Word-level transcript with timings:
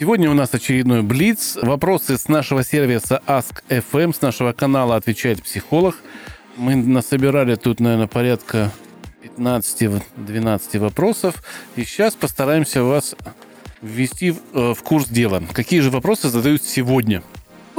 Сегодня 0.00 0.30
у 0.30 0.34
нас 0.34 0.54
очередной 0.54 1.02
Блиц. 1.02 1.58
Вопросы 1.60 2.16
с 2.16 2.26
нашего 2.26 2.64
сервиса 2.64 3.20
Ask.fm, 3.26 4.16
с 4.16 4.22
нашего 4.22 4.54
канала 4.54 4.96
«Отвечает 4.96 5.42
психолог». 5.42 5.94
Мы 6.56 6.74
насобирали 6.74 7.54
тут, 7.56 7.80
наверное, 7.80 8.06
порядка 8.06 8.72
15-12 9.36 10.78
вопросов. 10.78 11.44
И 11.76 11.84
сейчас 11.84 12.14
постараемся 12.14 12.82
вас 12.82 13.14
ввести 13.82 14.30
в, 14.30 14.72
в 14.72 14.82
курс 14.82 15.06
дела. 15.06 15.42
Какие 15.52 15.80
же 15.80 15.90
вопросы 15.90 16.30
задают 16.30 16.62
сегодня? 16.62 17.22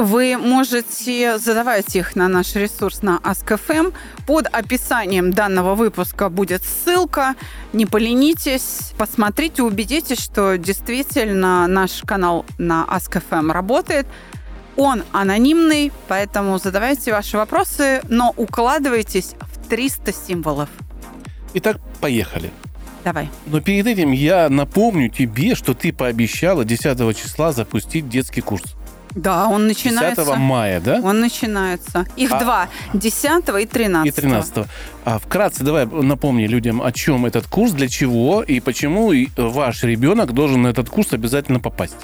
Вы 0.02 0.36
можете 0.36 1.38
задавать 1.38 1.96
их 1.96 2.16
на 2.16 2.28
наш 2.28 2.56
ресурс 2.56 3.04
на 3.04 3.20
Ask.fm. 3.24 3.94
Под 4.26 4.48
описанием 4.48 5.32
данного 5.32 5.76
выпуска 5.76 6.30
будет 6.30 6.64
ссылка. 6.64 7.36
Не 7.72 7.86
поленитесь, 7.86 8.94
посмотрите, 8.98 9.62
убедитесь, 9.62 10.20
что 10.20 10.58
действительно 10.58 11.68
наш 11.68 12.02
канал 12.02 12.48
на 12.58 12.84
Ask.fm 12.90 13.52
работает. 13.52 14.08
Он 14.76 15.04
анонимный, 15.12 15.92
поэтому 16.08 16.58
задавайте 16.58 17.12
ваши 17.12 17.38
вопросы, 17.38 18.02
но 18.10 18.34
укладывайтесь 18.38 19.36
в 19.40 19.70
300 19.70 20.14
символов. 20.14 20.70
Итак, 21.54 21.78
поехали. 22.00 22.50
Давай. 23.04 23.30
Но 23.46 23.62
перед 23.62 23.86
этим 23.86 24.14
я 24.14 24.50
напомню 24.50 25.10
тебе, 25.10 25.54
что 25.54 25.76
ты 25.76 25.94
пообещала 25.94 26.66
10 26.66 27.16
числа 27.16 27.52
запустить 27.52 28.10
детский 28.10 28.42
курс. 28.42 28.76
Да, 29.16 29.48
он 29.48 29.68
начинается. 29.68 30.26
10 30.26 30.38
мая, 30.38 30.80
да? 30.80 31.00
Он 31.04 31.20
начинается. 31.20 32.06
Их 32.16 32.32
А- 32.32 32.40
два. 32.40 32.70
10 32.94 33.62
и 33.62 33.66
13. 33.66 34.08
И 34.08 34.12
13 34.12 34.68
А 35.04 35.20
вкратце 35.20 35.64
давай 35.64 35.86
напомни 35.86 36.48
людям, 36.48 36.82
о 36.82 36.92
чем 36.92 37.26
этот 37.26 37.48
курс, 37.48 37.72
для 37.72 37.88
чего 37.88 38.44
и 38.44 38.60
почему 38.60 39.12
и 39.12 39.28
ваш 39.38 39.84
ребенок 39.84 40.34
должен 40.34 40.62
на 40.62 40.68
этот 40.68 40.90
курс 40.90 41.14
обязательно 41.14 41.60
попасть. 41.60 41.96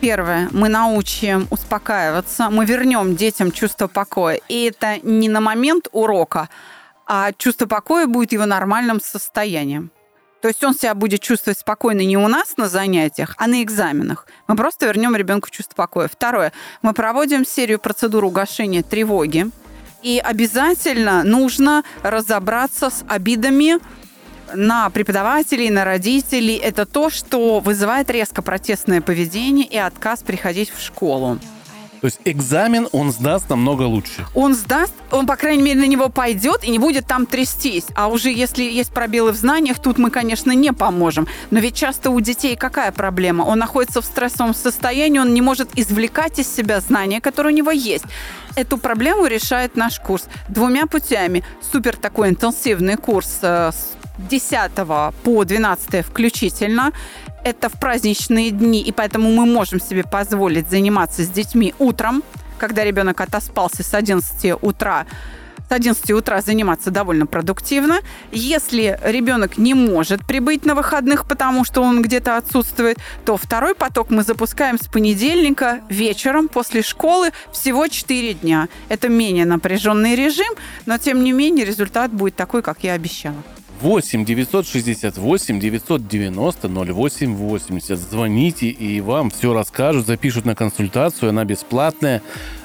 Первое. 0.00 0.48
Мы 0.52 0.68
научим 0.68 1.46
успокаиваться. 1.50 2.50
Мы 2.50 2.64
вернем 2.66 3.16
детям 3.16 3.50
чувство 3.52 3.86
покоя. 3.86 4.40
И 4.48 4.64
это 4.64 4.98
не 5.02 5.28
на 5.28 5.40
момент 5.40 5.88
урока, 5.92 6.48
а 7.06 7.32
чувство 7.32 7.66
покоя 7.66 8.06
будет 8.06 8.32
его 8.32 8.46
нормальным 8.46 9.00
состоянием. 9.00 9.90
То 10.40 10.48
есть 10.48 10.62
он 10.62 10.74
себя 10.74 10.94
будет 10.94 11.20
чувствовать 11.20 11.58
спокойно 11.58 12.02
не 12.02 12.16
у 12.16 12.28
нас 12.28 12.56
на 12.56 12.68
занятиях, 12.68 13.34
а 13.38 13.46
на 13.46 13.62
экзаменах. 13.62 14.26
Мы 14.46 14.56
просто 14.56 14.86
вернем 14.86 15.16
ребенку 15.16 15.50
чувство 15.50 15.74
покоя. 15.74 16.08
Второе. 16.08 16.52
Мы 16.82 16.92
проводим 16.92 17.44
серию 17.44 17.78
процедур 17.78 18.24
угошения 18.24 18.82
тревоги. 18.82 19.50
И 20.02 20.20
обязательно 20.22 21.24
нужно 21.24 21.82
разобраться 22.02 22.90
с 22.90 23.02
обидами 23.08 23.80
на 24.54 24.88
преподавателей, 24.90 25.70
на 25.70 25.84
родителей. 25.84 26.56
Это 26.56 26.86
то, 26.86 27.10
что 27.10 27.60
вызывает 27.60 28.10
резко 28.10 28.42
протестное 28.42 29.00
поведение 29.00 29.66
и 29.66 29.76
отказ 29.76 30.22
приходить 30.22 30.70
в 30.70 30.80
школу. 30.80 31.40
То 32.00 32.06
есть 32.06 32.20
экзамен 32.24 32.88
он 32.92 33.10
сдаст 33.12 33.48
намного 33.50 33.82
лучше. 33.82 34.26
Он 34.34 34.54
сдаст, 34.54 34.92
он, 35.10 35.26
по 35.26 35.36
крайней 35.36 35.62
мере, 35.62 35.80
на 35.80 35.86
него 35.86 36.08
пойдет 36.08 36.64
и 36.64 36.70
не 36.70 36.78
будет 36.78 37.06
там 37.06 37.26
трястись. 37.26 37.86
А 37.94 38.08
уже 38.08 38.30
если 38.30 38.62
есть 38.62 38.92
пробелы 38.92 39.32
в 39.32 39.36
знаниях, 39.36 39.78
тут 39.78 39.98
мы, 39.98 40.10
конечно, 40.10 40.52
не 40.52 40.72
поможем. 40.72 41.26
Но 41.50 41.58
ведь 41.58 41.74
часто 41.74 42.10
у 42.10 42.20
детей 42.20 42.56
какая 42.56 42.92
проблема? 42.92 43.42
Он 43.42 43.58
находится 43.58 44.00
в 44.00 44.04
стрессовом 44.04 44.54
состоянии, 44.54 45.18
он 45.18 45.34
не 45.34 45.42
может 45.42 45.70
извлекать 45.78 46.38
из 46.38 46.54
себя 46.54 46.80
знания, 46.80 47.20
которые 47.20 47.54
у 47.54 47.56
него 47.56 47.70
есть. 47.70 48.04
Эту 48.56 48.78
проблему 48.78 49.26
решает 49.26 49.76
наш 49.76 50.00
курс 50.00 50.24
двумя 50.48 50.86
путями. 50.86 51.44
Супер 51.72 51.96
такой 51.96 52.30
интенсивный 52.30 52.96
курс 52.96 53.38
э, 53.42 53.70
с 53.72 53.96
10 54.18 54.70
по 55.22 55.44
12 55.44 56.06
включительно. 56.06 56.92
Это 57.46 57.68
в 57.68 57.74
праздничные 57.74 58.50
дни, 58.50 58.82
и 58.82 58.90
поэтому 58.90 59.30
мы 59.30 59.46
можем 59.46 59.80
себе 59.80 60.02
позволить 60.02 60.68
заниматься 60.68 61.22
с 61.22 61.28
детьми 61.28 61.74
утром, 61.78 62.24
когда 62.58 62.82
ребенок 62.82 63.20
отоспался 63.20 63.84
с 63.84 63.94
11 63.94 64.60
утра 64.62 65.06
с 65.68 65.72
11 65.72 66.10
утра 66.10 66.40
заниматься 66.42 66.90
довольно 66.90 67.26
продуктивно. 67.26 68.00
Если 68.32 68.98
ребенок 69.04 69.58
не 69.58 69.74
может 69.74 70.26
прибыть 70.26 70.64
на 70.64 70.74
выходных, 70.74 71.28
потому 71.28 71.64
что 71.64 71.82
он 71.82 72.02
где-то 72.02 72.36
отсутствует, 72.36 72.98
то 73.24 73.36
второй 73.36 73.76
поток 73.76 74.10
мы 74.10 74.22
запускаем 74.22 74.78
с 74.78 74.86
понедельника 74.86 75.82
вечером 75.88 76.48
после 76.48 76.82
школы 76.82 77.30
всего 77.52 77.86
4 77.86 78.34
дня. 78.34 78.68
Это 78.88 79.08
менее 79.08 79.44
напряженный 79.44 80.16
режим, 80.16 80.52
но 80.84 80.98
тем 80.98 81.22
не 81.22 81.32
менее 81.32 81.64
результат 81.64 82.12
будет 82.12 82.34
такой, 82.34 82.62
как 82.62 82.78
я 82.82 82.94
обещала. 82.94 83.42
8 83.80 84.24
968 84.24 85.60
990 85.60 86.68
0880. 86.68 87.98
Звоните, 87.98 88.68
и 88.68 89.00
вам 89.00 89.30
все 89.30 89.52
расскажут, 89.52 90.06
запишут 90.06 90.44
на 90.44 90.54
консультацию, 90.54 91.30
она 91.30 91.44
бесплатная, 91.44 92.22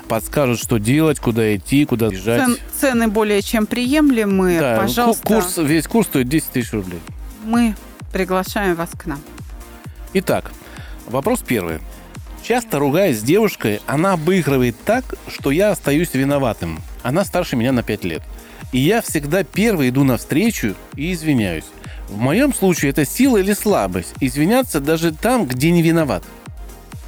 подскажут, 0.07 0.59
что 0.59 0.77
делать, 0.77 1.19
куда 1.19 1.55
идти, 1.55 1.85
куда 1.85 2.09
бежать. 2.09 2.41
Цен- 2.45 2.57
цены 2.79 3.07
более 3.07 3.41
чем 3.41 3.65
приемлемые. 3.65 4.59
Да, 4.59 4.77
Пожалуйста, 4.79 5.23
курс, 5.23 5.57
весь 5.57 5.87
курс 5.87 6.07
стоит 6.07 6.29
10 6.29 6.47
тысяч 6.49 6.71
рублей. 6.73 6.99
мы 7.43 7.75
приглашаем 8.13 8.75
вас 8.75 8.89
к 8.97 9.05
нам. 9.05 9.19
Итак, 10.13 10.51
вопрос 11.07 11.41
первый. 11.45 11.79
Часто 12.43 12.79
ругаясь 12.79 13.19
с 13.19 13.23
девушкой, 13.23 13.81
она 13.85 14.13
обыгрывает 14.13 14.75
так, 14.83 15.05
что 15.27 15.51
я 15.51 15.71
остаюсь 15.71 16.13
виноватым. 16.13 16.79
Она 17.03 17.23
старше 17.23 17.55
меня 17.55 17.71
на 17.71 17.83
5 17.83 18.03
лет. 18.03 18.23
И 18.71 18.79
я 18.79 19.01
всегда 19.01 19.43
первый 19.43 19.89
иду 19.89 20.03
навстречу 20.03 20.75
и 20.95 21.13
извиняюсь. 21.13 21.65
В 22.07 22.17
моем 22.17 22.53
случае 22.53 22.91
это 22.91 23.05
сила 23.05 23.37
или 23.37 23.53
слабость. 23.53 24.13
Извиняться 24.19 24.79
даже 24.79 25.13
там, 25.13 25.45
где 25.45 25.71
не 25.71 25.81
виноват. 25.81 26.23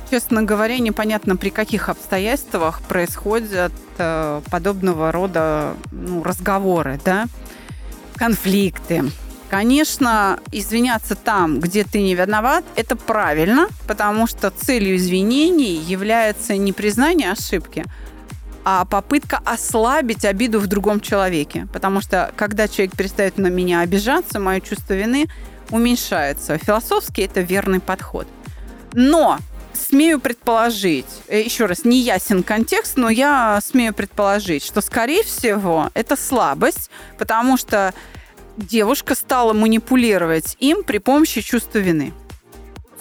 Честно 0.09 0.43
говоря, 0.43 0.77
непонятно, 0.79 1.35
при 1.35 1.49
каких 1.49 1.89
обстоятельствах 1.89 2.81
происходят 2.81 3.71
э, 3.97 4.41
подобного 4.51 5.11
рода 5.11 5.73
ну, 5.91 6.23
разговоры, 6.23 6.99
да, 7.03 7.25
конфликты. 8.15 9.05
Конечно, 9.49 10.39
извиняться 10.51 11.15
там, 11.15 11.59
где 11.59 11.83
ты 11.83 12.01
не 12.01 12.15
виноват, 12.15 12.63
это 12.75 12.95
правильно, 12.95 13.67
потому 13.87 14.27
что 14.27 14.51
целью 14.51 14.95
извинений 14.95 15.75
является 15.75 16.57
не 16.57 16.73
признание 16.73 17.31
ошибки, 17.31 17.83
а 18.65 18.85
попытка 18.85 19.41
ослабить 19.45 20.25
обиду 20.25 20.59
в 20.59 20.67
другом 20.67 20.99
человеке. 20.99 21.67
Потому 21.73 22.01
что 22.01 22.31
когда 22.35 22.67
человек 22.67 22.95
перестает 22.95 23.37
на 23.37 23.47
меня 23.47 23.81
обижаться, 23.81 24.39
мое 24.39 24.61
чувство 24.61 24.93
вины 24.93 25.27
уменьшается. 25.69 26.57
Философски 26.57 27.21
это 27.21 27.41
верный 27.41 27.79
подход. 27.79 28.27
Но 28.93 29.39
смею 29.73 30.19
предположить, 30.19 31.05
э, 31.27 31.41
еще 31.41 31.65
раз, 31.65 31.83
не 31.83 31.99
ясен 31.99 32.43
контекст, 32.43 32.95
но 32.97 33.09
я 33.09 33.59
смею 33.63 33.93
предположить, 33.93 34.63
что, 34.63 34.81
скорее 34.81 35.23
всего, 35.23 35.89
это 35.93 36.15
слабость, 36.15 36.89
потому 37.17 37.57
что 37.57 37.93
девушка 38.57 39.15
стала 39.15 39.53
манипулировать 39.53 40.55
им 40.59 40.83
при 40.83 40.99
помощи 40.99 41.41
чувства 41.41 41.79
вины. 41.79 42.13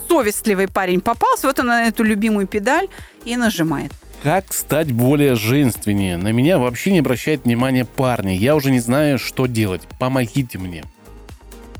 Совестливый 0.09 0.69
парень 0.69 1.00
попался, 1.00 1.47
вот 1.47 1.59
она 1.59 1.81
на 1.81 1.89
эту 1.89 2.03
любимую 2.03 2.47
педаль 2.47 2.88
и 3.25 3.37
нажимает. 3.37 3.93
Как 4.22 4.52
стать 4.52 4.92
более 4.92 5.34
женственнее? 5.34 6.16
На 6.16 6.30
меня 6.30 6.58
вообще 6.58 6.92
не 6.92 7.00
обращает 7.00 7.44
внимания 7.44 7.84
парни. 7.84 8.30
Я 8.30 8.54
уже 8.54 8.70
не 8.70 8.78
знаю, 8.78 9.19
что 9.19 9.46
делать. 9.46 9.82
Помогите 9.98 10.58
мне. 10.58 10.84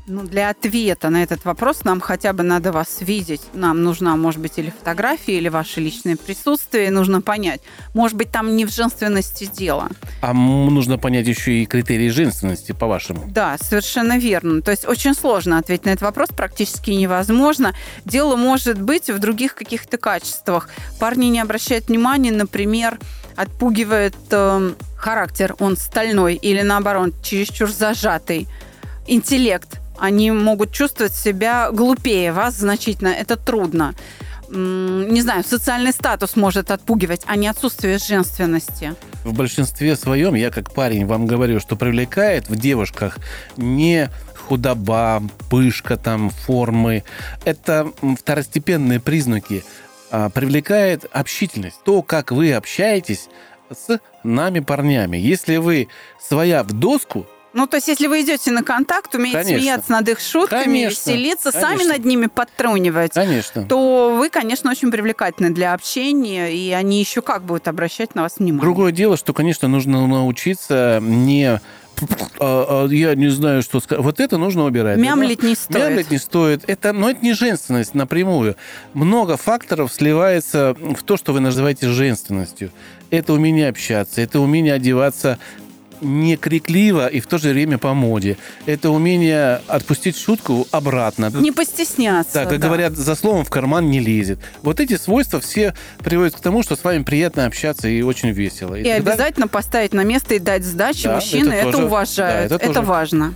Ну, 0.05 0.23
для 0.23 0.49
ответа 0.49 1.09
на 1.09 1.23
этот 1.23 1.45
вопрос 1.45 1.85
нам 1.85 2.01
хотя 2.01 2.33
бы 2.33 2.43
надо 2.43 2.73
вас 2.73 2.97
видеть. 2.99 3.41
Нам 3.53 3.83
нужна, 3.83 4.17
может 4.17 4.41
быть, 4.41 4.57
или 4.57 4.69
фотография, 4.69 5.37
или 5.37 5.47
ваше 5.47 5.79
личное 5.79 6.17
присутствие. 6.17 6.91
Нужно 6.91 7.21
понять. 7.21 7.61
Может 7.93 8.17
быть, 8.17 8.29
там 8.29 8.53
не 8.57 8.65
в 8.65 8.69
женственности 8.69 9.45
дело. 9.45 9.87
А 10.21 10.33
нужно 10.33 10.97
понять 10.97 11.25
еще 11.27 11.53
и 11.53 11.65
критерии 11.65 12.09
женственности, 12.09 12.73
по-вашему. 12.73 13.23
Да, 13.27 13.57
совершенно 13.57 14.17
верно. 14.17 14.61
То 14.61 14.71
есть 14.71 14.85
очень 14.85 15.13
сложно 15.13 15.57
ответить 15.57 15.85
на 15.85 15.91
этот 15.91 16.01
вопрос, 16.01 16.29
практически 16.35 16.91
невозможно. 16.91 17.73
Дело 18.03 18.35
может 18.35 18.81
быть 18.81 19.09
в 19.09 19.19
других 19.19 19.55
каких-то 19.55 19.97
качествах. 19.97 20.67
Парни 20.99 21.27
не 21.27 21.39
обращают 21.39 21.87
внимания, 21.87 22.33
например, 22.33 22.99
отпугивает 23.37 24.15
э, 24.31 24.73
характер, 24.97 25.55
он 25.59 25.77
стальной 25.77 26.35
или 26.35 26.61
наоборот, 26.61 27.13
чересчур 27.23 27.71
зажатый. 27.71 28.47
Интеллект. 29.07 29.79
Они 30.03 30.31
могут 30.31 30.73
чувствовать 30.73 31.13
себя 31.13 31.71
глупее 31.71 32.33
вас 32.33 32.55
значительно. 32.55 33.07
Это 33.07 33.37
трудно. 33.37 33.95
не 34.49 35.21
знаю, 35.21 35.45
социальный 35.45 35.93
статус 35.93 36.35
может 36.35 36.71
отпугивать, 36.71 37.21
а 37.25 37.37
не 37.37 37.47
отсутствие 37.47 37.99
женственности. 37.99 38.95
В 39.23 39.33
большинстве 39.33 39.95
своем, 39.95 40.33
я 40.33 40.51
как 40.51 40.73
парень 40.73 41.05
вам 41.05 41.25
говорю, 41.25 41.61
что 41.61 41.77
привлекает 41.77 42.49
в 42.49 42.57
девушках 42.57 43.17
не 43.55 44.09
худоба, 44.35 45.23
пышка 45.49 45.95
там, 45.95 46.31
формы. 46.31 47.05
Это 47.45 47.89
второстепенные 48.19 48.99
признаки. 48.99 49.63
А, 50.11 50.29
привлекает 50.29 51.05
общительность. 51.13 51.81
То, 51.85 52.01
как 52.01 52.33
вы 52.33 52.51
общаетесь 52.51 53.29
с 53.71 54.01
нами, 54.25 54.59
парнями. 54.59 55.15
Если 55.15 55.55
вы 55.55 55.87
своя 56.19 56.63
в 56.63 56.73
доску, 56.73 57.25
ну, 57.53 57.67
то 57.67 57.77
есть, 57.77 57.87
если 57.87 58.07
вы 58.07 58.21
идете 58.21 58.51
на 58.51 58.63
контакт, 58.63 59.13
умеете 59.15 59.37
конечно. 59.37 59.59
смеяться 59.59 59.91
над 59.91 60.09
их 60.09 60.19
шутками, 60.19 60.63
конечно. 60.63 60.89
веселиться, 60.89 61.51
конечно. 61.51 61.69
сами 61.69 61.83
над 61.87 62.05
ними 62.05 62.27
подтрунивать, 62.27 63.13
конечно. 63.13 63.65
то 63.65 64.15
вы, 64.17 64.29
конечно, 64.29 64.71
очень 64.71 64.91
привлекательны 64.91 65.51
для 65.51 65.73
общения, 65.73 66.51
и 66.53 66.71
они 66.71 66.99
еще 66.99 67.21
как 67.21 67.43
будут 67.43 67.67
обращать 67.67 68.15
на 68.15 68.23
вас 68.23 68.37
внимание. 68.37 68.61
Другое 68.61 68.91
дело, 68.91 69.17
что, 69.17 69.33
конечно, 69.33 69.67
нужно 69.67 70.05
научиться 70.07 70.99
не 71.01 71.59
а, 72.39 72.85
а, 72.85 72.87
я 72.87 73.15
не 73.15 73.29
знаю, 73.29 73.61
что 73.61 73.79
сказать. 73.79 74.03
Вот 74.03 74.19
это 74.19 74.37
нужно 74.37 74.65
убирать. 74.65 74.97
Мямлить 74.97 75.41
да? 75.41 75.47
не 75.47 75.55
стоит. 75.55 75.83
Мямлить 75.83 76.11
не 76.11 76.17
стоит. 76.17 76.63
Это, 76.67 76.93
но 76.93 77.09
это 77.09 77.23
не 77.23 77.33
женственность 77.33 77.93
напрямую. 77.93 78.55
Много 78.93 79.37
факторов 79.37 79.93
сливается 79.93 80.75
в 80.79 81.03
то, 81.03 81.17
что 81.17 81.33
вы 81.33 81.39
называете 81.39 81.89
женственностью. 81.89 82.71
Это 83.09 83.33
умение 83.33 83.69
общаться, 83.69 84.21
это 84.21 84.39
умение 84.39 84.73
одеваться 84.73 85.37
не 86.03 86.37
крикливо 86.37 87.07
и 87.07 87.19
в 87.19 87.27
то 87.27 87.37
же 87.37 87.49
время 87.49 87.77
по 87.77 87.93
моде. 87.93 88.37
Это 88.65 88.89
умение 88.89 89.61
отпустить 89.67 90.17
шутку 90.17 90.67
обратно. 90.71 91.31
Не 91.33 91.51
постесняться. 91.51 92.33
Да, 92.33 92.45
как 92.45 92.59
да. 92.59 92.67
говорят, 92.67 92.95
за 92.95 93.15
словом 93.15 93.45
в 93.45 93.49
карман 93.49 93.89
не 93.89 93.99
лезет. 93.99 94.39
Вот 94.61 94.79
эти 94.79 94.97
свойства 94.97 95.39
все 95.39 95.73
приводят 95.99 96.35
к 96.35 96.39
тому, 96.39 96.63
что 96.63 96.75
с 96.75 96.83
вами 96.83 97.03
приятно 97.03 97.45
общаться 97.45 97.87
и 97.87 98.01
очень 98.01 98.29
весело. 98.31 98.75
И, 98.75 98.81
и 98.81 98.83
тогда... 98.83 99.13
обязательно 99.13 99.47
поставить 99.47 99.93
на 99.93 100.03
место 100.03 100.35
и 100.35 100.39
дать 100.39 100.63
сдачи 100.63 101.03
да, 101.03 101.15
мужчины. 101.15 101.53
Это, 101.53 101.67
это 101.67 101.71
тоже, 101.71 101.85
уважают. 101.85 102.49
Да, 102.49 102.55
это, 102.55 102.65
это 102.65 102.73
тоже. 102.73 102.87
важно. 102.87 103.33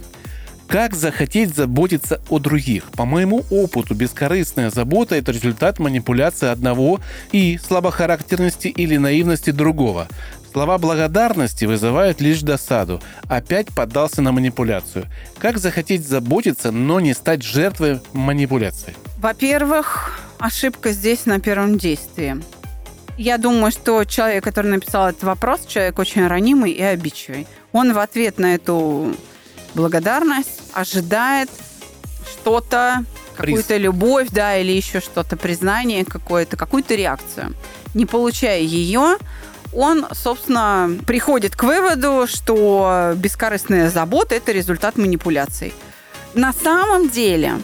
Как 0.68 0.96
захотеть 0.96 1.56
заботиться 1.56 2.20
о 2.30 2.40
других? 2.40 2.92
По 2.92 3.06
моему 3.06 3.46
опыту, 3.50 3.96
бескорыстная 3.96 4.70
забота– 4.70 5.16
это 5.18 5.32
результат 5.32 5.80
манипуляции 5.80 6.50
одного 6.50 7.00
и 7.32 7.58
слабохарактерности 7.66 8.68
или 8.68 8.98
наивности 8.98 9.52
другого. 9.52 10.10
Слова 10.58 10.80
благодарности 10.80 11.66
вызывают 11.66 12.20
лишь 12.20 12.42
досаду. 12.42 13.00
Опять 13.30 13.68
поддался 13.76 14.24
на 14.24 14.32
манипуляцию. 14.32 15.06
Как 15.38 15.60
захотеть 15.60 16.04
заботиться, 16.08 16.72
но 16.72 17.00
не 17.00 17.14
стать 17.14 17.44
жертвой 17.44 18.02
манипуляции? 18.12 18.96
Во-первых, 19.20 20.20
ошибка 20.40 20.94
здесь 20.94 21.28
на 21.28 21.40
первом 21.40 21.78
действии. 21.78 22.42
Я 23.20 23.38
думаю, 23.38 23.72
что 23.72 24.04
человек, 24.04 24.44
который 24.44 24.72
написал 24.72 25.10
этот 25.10 25.26
вопрос, 25.26 25.64
человек 25.68 26.00
очень 26.00 26.26
ранимый 26.26 26.72
и 26.72 26.82
обидчивый. 26.82 27.46
Он 27.72 27.94
в 27.94 28.00
ответ 28.00 28.40
на 28.40 28.56
эту 28.56 29.16
благодарность 29.76 30.64
ожидает 30.74 31.52
что-то, 32.26 33.06
какую-то 33.36 33.78
любовь, 33.78 34.30
да, 34.32 34.58
или 34.58 34.72
еще 34.72 35.02
что-то, 35.02 35.38
признание 35.38 36.04
какое-то, 36.04 36.58
какую-то 36.58 36.96
реакцию. 36.96 37.54
Не 37.94 38.08
получая 38.08 38.62
ее, 38.62 39.18
он, 39.74 40.06
собственно, 40.12 40.90
приходит 41.06 41.56
к 41.56 41.64
выводу, 41.64 42.26
что 42.28 43.14
бескорыстная 43.16 43.90
забота– 43.90 44.36
это 44.36 44.52
результат 44.52 44.98
манипуляций. 44.98 45.74
На 46.34 46.54
самом 46.54 47.10
деле 47.10 47.56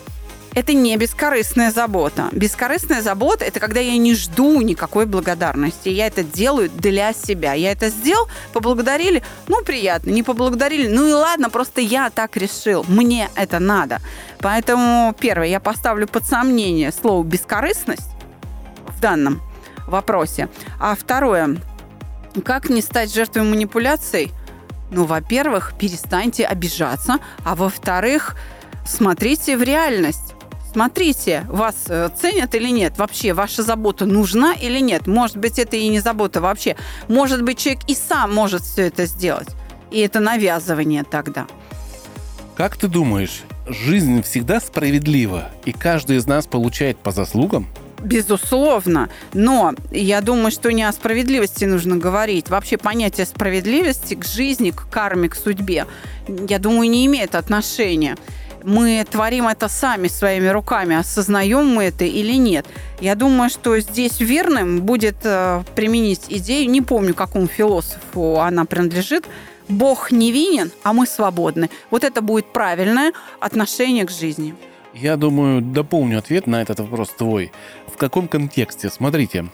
это 0.54 0.74
не 0.74 0.96
бескорыстная 0.98 1.72
забота. 1.72 2.30
Бескорыстная 2.32 3.02
забота– 3.02 3.44
это 3.46 3.60
когда 3.60 3.80
я 3.80 3.98
не 3.98 4.14
жду 4.14 4.62
никакой 4.62 5.06
благодарности. 5.06 5.90
Я 5.90 6.08
это 6.08 6.24
делаю 6.24 6.70
для 6.70 7.14
себя. 7.14 7.54
Я 7.54 7.72
это 7.72 7.90
сделал, 7.90 8.28
поблагодарили, 8.52 9.24
ну, 9.48 9.64
приятно. 9.64 10.12
Не 10.12 10.22
поблагодарили, 10.22 10.88
ну 10.88 11.08
и 11.08 11.14
ладно, 11.14 11.50
просто 11.50 11.82
я 11.82 12.10
так 12.12 12.38
решил. 12.38 12.86
Мне 12.88 13.30
это 13.36 13.60
надо. 13.60 14.00
Поэтому, 14.40 15.16
первое, 15.20 15.48
я 15.48 15.60
поставлю 15.60 16.08
под 16.08 16.26
сомнение 16.26 16.92
слово 16.92 17.24
«бескорыстность» 17.24 18.10
в 18.88 19.00
данном 19.00 19.42
вопросе. 19.88 20.50
А 20.80 20.96
второе, 20.96 21.58
как 22.42 22.70
не 22.70 22.82
стать 22.82 23.14
жертвой 23.14 23.44
манипуляций? 23.44 24.32
Ну, 24.92 25.06
во-первых, 25.06 25.74
перестаньте 25.78 26.46
обижаться, 26.46 27.20
а 27.44 27.56
во-вторых, 27.56 28.36
смотрите 28.86 29.58
в 29.58 29.64
реальность. 29.64 30.34
Смотрите, 30.72 31.46
вас 31.50 31.76
э, 31.88 32.10
ценят 32.20 32.56
или 32.56 32.70
нет, 32.70 32.98
вообще 32.98 33.34
ваша 33.34 33.62
забота 33.62 34.08
нужна 34.08 34.54
или 34.54 34.80
нет. 34.80 35.06
Может 35.06 35.38
быть, 35.38 35.60
это 35.60 35.76
и 35.76 35.88
не 35.88 36.00
забота 36.00 36.42
вообще. 36.42 36.76
Может 37.08 37.44
быть, 37.44 37.60
человек 37.60 37.84
и 37.88 37.94
сам 37.94 38.34
может 38.34 38.64
все 38.64 38.88
это 38.88 39.06
сделать. 39.06 39.50
И 39.92 40.00
это 40.00 40.20
навязывание 40.20 41.04
тогда. 41.04 41.46
Как 42.56 42.76
ты 42.76 42.88
думаешь, 42.88 43.44
жизнь 43.68 44.24
всегда 44.24 44.60
справедлива, 44.60 45.50
и 45.66 45.72
каждый 45.72 46.18
из 46.18 46.26
нас 46.26 46.48
получает 46.48 46.98
по 46.98 47.12
заслугам? 47.12 47.68
Безусловно. 48.04 49.10
Но 49.34 49.74
я 49.92 50.22
думаю, 50.22 50.52
что 50.52 50.72
не 50.72 50.84
о 50.84 50.92
справедливости 50.92 51.66
нужно 51.66 51.96
говорить. 51.98 52.50
Вообще 52.50 52.78
понятие 52.78 53.26
справедливости 53.26 54.16
к 54.16 54.26
жизни, 54.26 54.72
к 54.72 54.90
карме, 54.90 55.30
к 55.30 55.36
судьбе, 55.36 55.88
я 56.28 56.60
думаю, 56.60 56.90
не 56.90 57.06
имеет 57.06 57.36
отношения. 57.36 58.18
Мы 58.64 59.06
творим 59.10 59.48
это 59.48 59.68
сами 59.68 60.08
своими 60.08 60.48
руками, 60.48 60.96
осознаем 60.96 61.68
мы 61.68 61.86
это 61.86 62.06
или 62.06 62.34
нет. 62.34 62.66
Я 63.02 63.16
думаю, 63.16 63.50
что 63.50 63.78
здесь 63.80 64.22
верным 64.22 64.82
будет 64.82 65.18
э, 65.24 65.64
применить 65.76 66.28
идею, 66.30 66.70
не 66.70 66.82
помню, 66.82 67.14
какому 67.14 67.48
философу 67.48 68.40
она 68.40 68.64
принадлежит, 68.64 69.26
Бог 69.68 70.12
невинен, 70.12 70.72
а 70.84 70.94
мы 70.94 71.06
свободны. 71.08 71.70
Вот 71.92 72.06
это 72.06 72.22
будет 72.22 72.54
правильное 72.54 73.12
отношение 73.42 74.06
к 74.06 74.12
жизни. 74.12 74.56
Я 74.94 75.18
думаю, 75.18 75.62
дополню 75.62 76.20
ответ 76.20 76.46
на 76.46 76.62
этот 76.62 76.80
вопрос 76.80 77.10
твой. 77.10 77.52
В 77.88 77.98
каком 77.98 78.28
контексте? 78.28 78.90
Смотрите, 78.90 79.46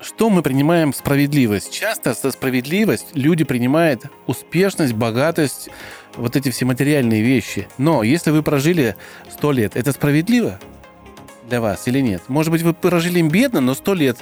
что 0.00 0.30
мы 0.30 0.42
принимаем 0.42 0.94
справедливость? 0.94 1.70
Часто 1.70 2.14
со 2.14 2.30
справедливость 2.30 3.08
люди 3.12 3.44
принимают 3.44 4.04
успешность, 4.26 4.94
богатость, 4.94 5.68
вот 6.16 6.34
эти 6.36 6.50
все 6.50 6.64
материальные 6.64 7.22
вещи. 7.22 7.68
Но 7.76 8.02
если 8.02 8.30
вы 8.30 8.42
прожили 8.42 8.96
сто 9.30 9.52
лет, 9.52 9.76
это 9.76 9.92
справедливо 9.92 10.58
для 11.48 11.60
вас 11.60 11.86
или 11.86 12.00
нет? 12.00 12.22
Может 12.28 12.50
быть, 12.50 12.62
вы 12.62 12.72
прожили 12.72 13.20
бедно, 13.20 13.60
но 13.60 13.74
сто 13.74 13.92
лет 13.92 14.16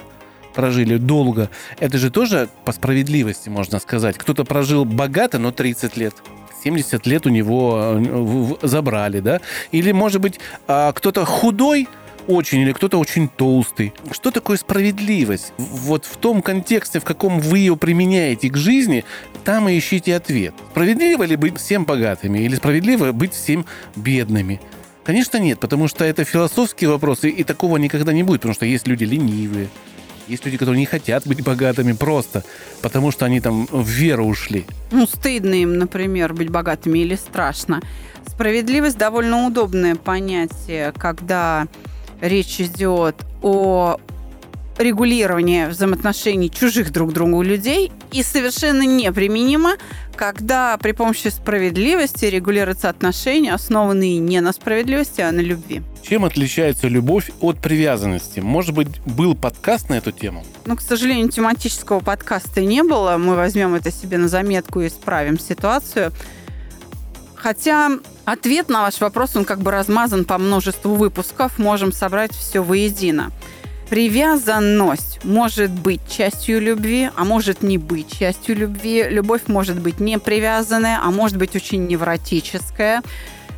прожили 0.53 0.97
долго. 0.97 1.49
Это 1.79 1.97
же 1.97 2.11
тоже 2.11 2.49
по 2.65 2.73
справедливости, 2.73 3.47
можно 3.47 3.79
сказать. 3.79 4.17
Кто-то 4.17 4.43
прожил 4.43 4.83
богато, 4.83 5.39
но 5.39 5.53
30 5.53 5.95
лет. 5.95 6.15
70 6.63 7.05
лет 7.05 7.25
у 7.25 7.29
него 7.29 7.77
э, 7.77 8.67
забрали, 8.67 9.19
да? 9.19 9.41
Или, 9.71 9.91
может 9.91 10.21
быть, 10.21 10.39
а, 10.67 10.91
кто-то 10.93 11.25
худой, 11.25 11.87
очень, 12.27 12.59
или 12.59 12.73
кто-то 12.73 12.99
очень 12.99 13.27
толстый. 13.27 13.91
Что 14.11 14.29
такое 14.29 14.57
справедливость? 14.57 15.51
Вот 15.57 16.05
в 16.05 16.17
том 16.17 16.43
контексте, 16.43 16.99
в 16.99 17.03
каком 17.03 17.39
вы 17.39 17.59
ее 17.59 17.75
применяете 17.75 18.49
к 18.49 18.57
жизни, 18.57 19.03
там 19.43 19.67
и 19.67 19.77
ищите 19.77 20.15
ответ. 20.15 20.53
Справедливо 20.71 21.23
ли 21.23 21.35
быть 21.35 21.57
всем 21.57 21.85
богатыми 21.85 22.39
или 22.39 22.55
справедливо 22.55 23.11
быть 23.13 23.33
всем 23.33 23.65
бедными? 23.95 24.61
Конечно, 25.03 25.37
нет, 25.37 25.59
потому 25.59 25.87
что 25.87 26.05
это 26.05 26.23
философские 26.23 26.91
вопросы, 26.91 27.29
и 27.29 27.43
такого 27.43 27.77
никогда 27.77 28.13
не 28.13 28.21
будет, 28.21 28.41
потому 28.41 28.53
что 28.53 28.67
есть 28.67 28.87
люди 28.87 29.05
ленивые, 29.05 29.69
есть 30.29 30.45
люди, 30.45 30.57
которые 30.57 30.79
не 30.79 30.85
хотят 30.85 31.25
быть 31.27 31.43
богатыми 31.43 31.93
просто, 31.93 32.43
потому 32.81 33.11
что 33.11 33.25
они 33.25 33.41
там 33.41 33.67
в 33.71 33.87
веру 33.87 34.25
ушли. 34.25 34.65
Ну, 34.91 35.07
стыдно 35.07 35.55
им, 35.55 35.77
например, 35.77 36.33
быть 36.33 36.49
богатыми 36.49 36.99
или 36.99 37.15
страшно. 37.15 37.81
Справедливость 38.27 38.97
довольно 38.97 39.47
удобное 39.47 39.95
понятие, 39.95 40.93
когда 40.95 41.67
речь 42.21 42.61
идет 42.61 43.15
о 43.41 43.97
регулирование 44.77 45.67
взаимоотношений 45.67 46.49
чужих 46.49 46.91
друг 46.91 47.11
другу 47.11 47.41
людей 47.41 47.91
и 48.11 48.23
совершенно 48.23 48.83
неприменимо, 48.83 49.73
когда 50.15 50.77
при 50.77 50.91
помощи 50.91 51.27
справедливости 51.29 52.25
регулируются 52.25 52.89
отношения, 52.89 53.53
основанные 53.53 54.17
не 54.17 54.41
на 54.41 54.51
справедливости, 54.51 55.21
а 55.21 55.31
на 55.31 55.39
любви. 55.39 55.81
Чем 56.01 56.25
отличается 56.25 56.87
любовь 56.87 57.31
от 57.39 57.59
привязанности? 57.59 58.39
Может 58.39 58.73
быть, 58.73 58.99
был 59.05 59.35
подкаст 59.35 59.89
на 59.89 59.95
эту 59.95 60.11
тему? 60.11 60.43
Ну, 60.65 60.75
к 60.75 60.81
сожалению, 60.81 61.29
тематического 61.29 61.99
подкаста 61.99 62.61
не 62.61 62.83
было. 62.83 63.17
Мы 63.17 63.35
возьмем 63.35 63.75
это 63.75 63.91
себе 63.91 64.17
на 64.17 64.27
заметку 64.27 64.81
и 64.81 64.87
исправим 64.87 65.39
ситуацию. 65.39 66.11
Хотя 67.35 67.91
ответ 68.25 68.69
на 68.69 68.81
ваш 68.81 68.99
вопрос, 68.99 69.35
он 69.35 69.45
как 69.45 69.61
бы 69.61 69.71
размазан 69.71 70.25
по 70.25 70.37
множеству 70.37 70.95
выпусков. 70.95 71.57
Можем 71.57 71.93
собрать 71.93 72.33
все 72.33 72.61
воедино. 72.61 73.31
Привязанность 73.89 75.19
может 75.23 75.71
быть 75.71 76.01
частью 76.07 76.61
любви, 76.61 77.09
а 77.15 77.23
может 77.25 77.63
не 77.63 77.79
быть 77.79 78.19
частью 78.19 78.55
любви. 78.55 79.03
Любовь 79.09 79.43
может 79.47 79.79
быть 79.79 79.99
не 79.99 80.19
привязанная, 80.19 80.99
а 81.01 81.09
может 81.09 81.37
быть 81.37 81.55
очень 81.55 81.87
невротическая. 81.87 83.01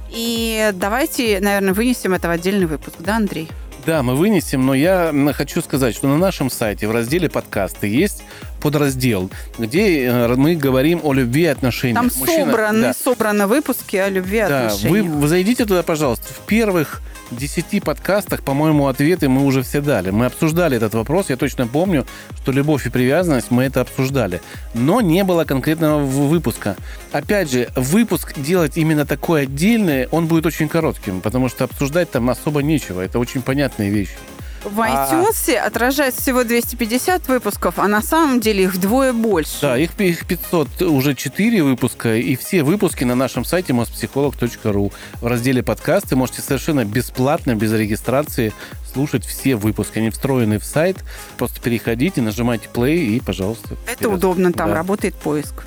И 0.10 0.72
давайте, 0.74 1.40
наверное, 1.42 1.74
вынесем 1.74 2.14
это 2.14 2.30
в 2.30 2.32
отдельный 2.32 2.66
выпуск, 2.66 2.96
да, 3.00 3.18
Андрей? 3.18 3.50
Да, 3.86 4.04
мы 4.04 4.16
вынесем, 4.16 4.66
но 4.66 4.74
я 4.74 5.14
хочу 5.34 5.62
сказать, 5.62 5.96
что 5.96 6.08
на 6.08 6.18
нашем 6.18 6.50
сайте 6.50 6.88
в 6.88 6.92
разделе 6.92 7.30
подкасты 7.30 7.88
есть 7.88 8.24
подраздел, 8.62 9.30
где 9.58 10.06
э, 10.06 10.36
мы 10.36 10.56
говорим 10.56 11.02
о 11.04 11.14
любви 11.14 11.44
и 11.44 11.46
отношениях. 11.48 11.98
Там 11.98 12.12
Мужчина, 12.20 12.46
собраны, 12.46 12.82
да. 12.82 12.94
собраны 12.94 13.48
выпуски 13.48 13.98
о 13.98 14.10
любви 14.10 14.38
и 14.38 14.42
да, 14.42 14.68
отношениях. 14.68 15.06
Вы, 15.06 15.20
вы 15.20 15.28
зайдите 15.28 15.66
туда, 15.66 15.84
пожалуйста. 15.84 16.28
В 16.34 16.46
первых 16.46 17.02
10 17.32 17.84
подкастах, 17.84 18.44
по-моему, 18.44 18.88
ответы 18.88 19.30
мы 19.30 19.46
уже 19.46 19.64
все 19.64 19.82
дали. 19.82 20.12
Мы 20.12 20.26
обсуждали 20.26 20.78
этот 20.78 20.94
вопрос. 20.94 21.30
Я 21.30 21.38
точно 21.38 21.68
помню, 21.68 22.06
что 22.42 22.52
любовь 22.52 22.86
и 22.86 22.90
привязанность 22.90 23.52
мы 23.52 23.64
это 23.64 23.82
обсуждали. 23.82 24.42
Но 24.74 25.02
не 25.02 25.24
было 25.24 25.46
конкретного 25.46 26.04
выпуска. 26.04 26.76
Опять 27.12 27.52
же, 27.52 27.70
выпуск 27.76 28.38
делать 28.40 28.78
именно 28.78 29.06
такой 29.06 29.44
отдельный, 29.44 30.08
он 30.08 30.28
будет 30.28 30.46
очень 30.46 30.68
коротким, 30.68 31.22
потому 31.22 31.50
что 31.50 31.64
обсуждать 31.64 32.12
там 32.12 32.30
особо 32.30 32.62
нечего. 32.62 33.02
Это 33.02 33.20
очень 33.20 33.42
понятные 33.42 33.90
вещи. 33.90 34.16
В 34.64 34.80
iTunes 34.80 35.56
а... 35.56 35.66
отражается 35.66 36.22
всего 36.22 36.44
250 36.44 37.28
выпусков, 37.28 37.80
а 37.80 37.88
на 37.88 38.02
самом 38.02 38.40
деле 38.40 38.64
их 38.66 38.76
вдвое 38.76 39.14
больше. 39.14 39.62
Да, 39.62 39.78
их, 39.78 40.00
их 40.00 40.26
500, 40.26 40.84
уже 40.84 41.16
4 41.16 41.64
выпуска, 41.64 42.16
и 42.16 42.36
все 42.36 42.64
выпуски 42.64 43.04
на 43.04 43.16
нашем 43.16 43.44
сайте 43.44 43.74
mospsycholog.ru. 43.74 44.92
В 45.22 45.26
разделе 45.26 45.64
подкасты 45.64 46.16
можете 46.16 46.42
совершенно 46.42 46.86
бесплатно, 46.86 47.56
без 47.56 47.74
регистрации 47.74 48.54
слушать 48.92 49.26
все 49.26 49.56
выпуски. 49.56 50.00
Они 50.00 50.10
встроены 50.10 50.60
в 50.60 50.64
сайт. 50.64 50.98
Просто 51.38 51.62
переходите, 51.62 52.22
нажимайте 52.22 52.70
play 52.72 52.98
и, 52.98 53.20
пожалуйста. 53.20 53.76
Это 53.86 53.96
вперед. 53.96 54.14
удобно, 54.14 54.54
там 54.54 54.70
да. 54.70 54.76
работает 54.76 55.16
поиск. 55.16 55.66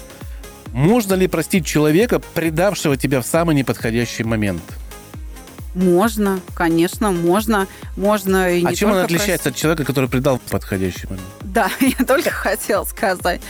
Можно 0.73 1.15
ли 1.15 1.29
простить 1.29 1.65
человека, 1.65 2.21
предавшего 2.35 2.97
тебя 2.97 3.21
в 3.21 3.27
самый 3.27 3.55
неподходящий 3.55 4.25
момент? 4.25 4.63
Можно, 5.75 6.41
конечно, 6.55 7.11
можно. 7.11 7.67
Можно 7.97 8.57
и 8.57 8.65
а 8.65 8.75
чем 8.75 8.93
он 8.93 8.99
отличается 8.99 9.45
прос... 9.45 9.55
от 9.55 9.61
человека, 9.61 9.85
который 9.85 10.09
предал 10.09 10.41
подходящий 10.51 11.07
момент? 11.07 11.27
Да, 11.43 11.71
я 11.81 12.05
только 12.05 12.31
хотела 12.31 12.85
сказать. 12.85 13.41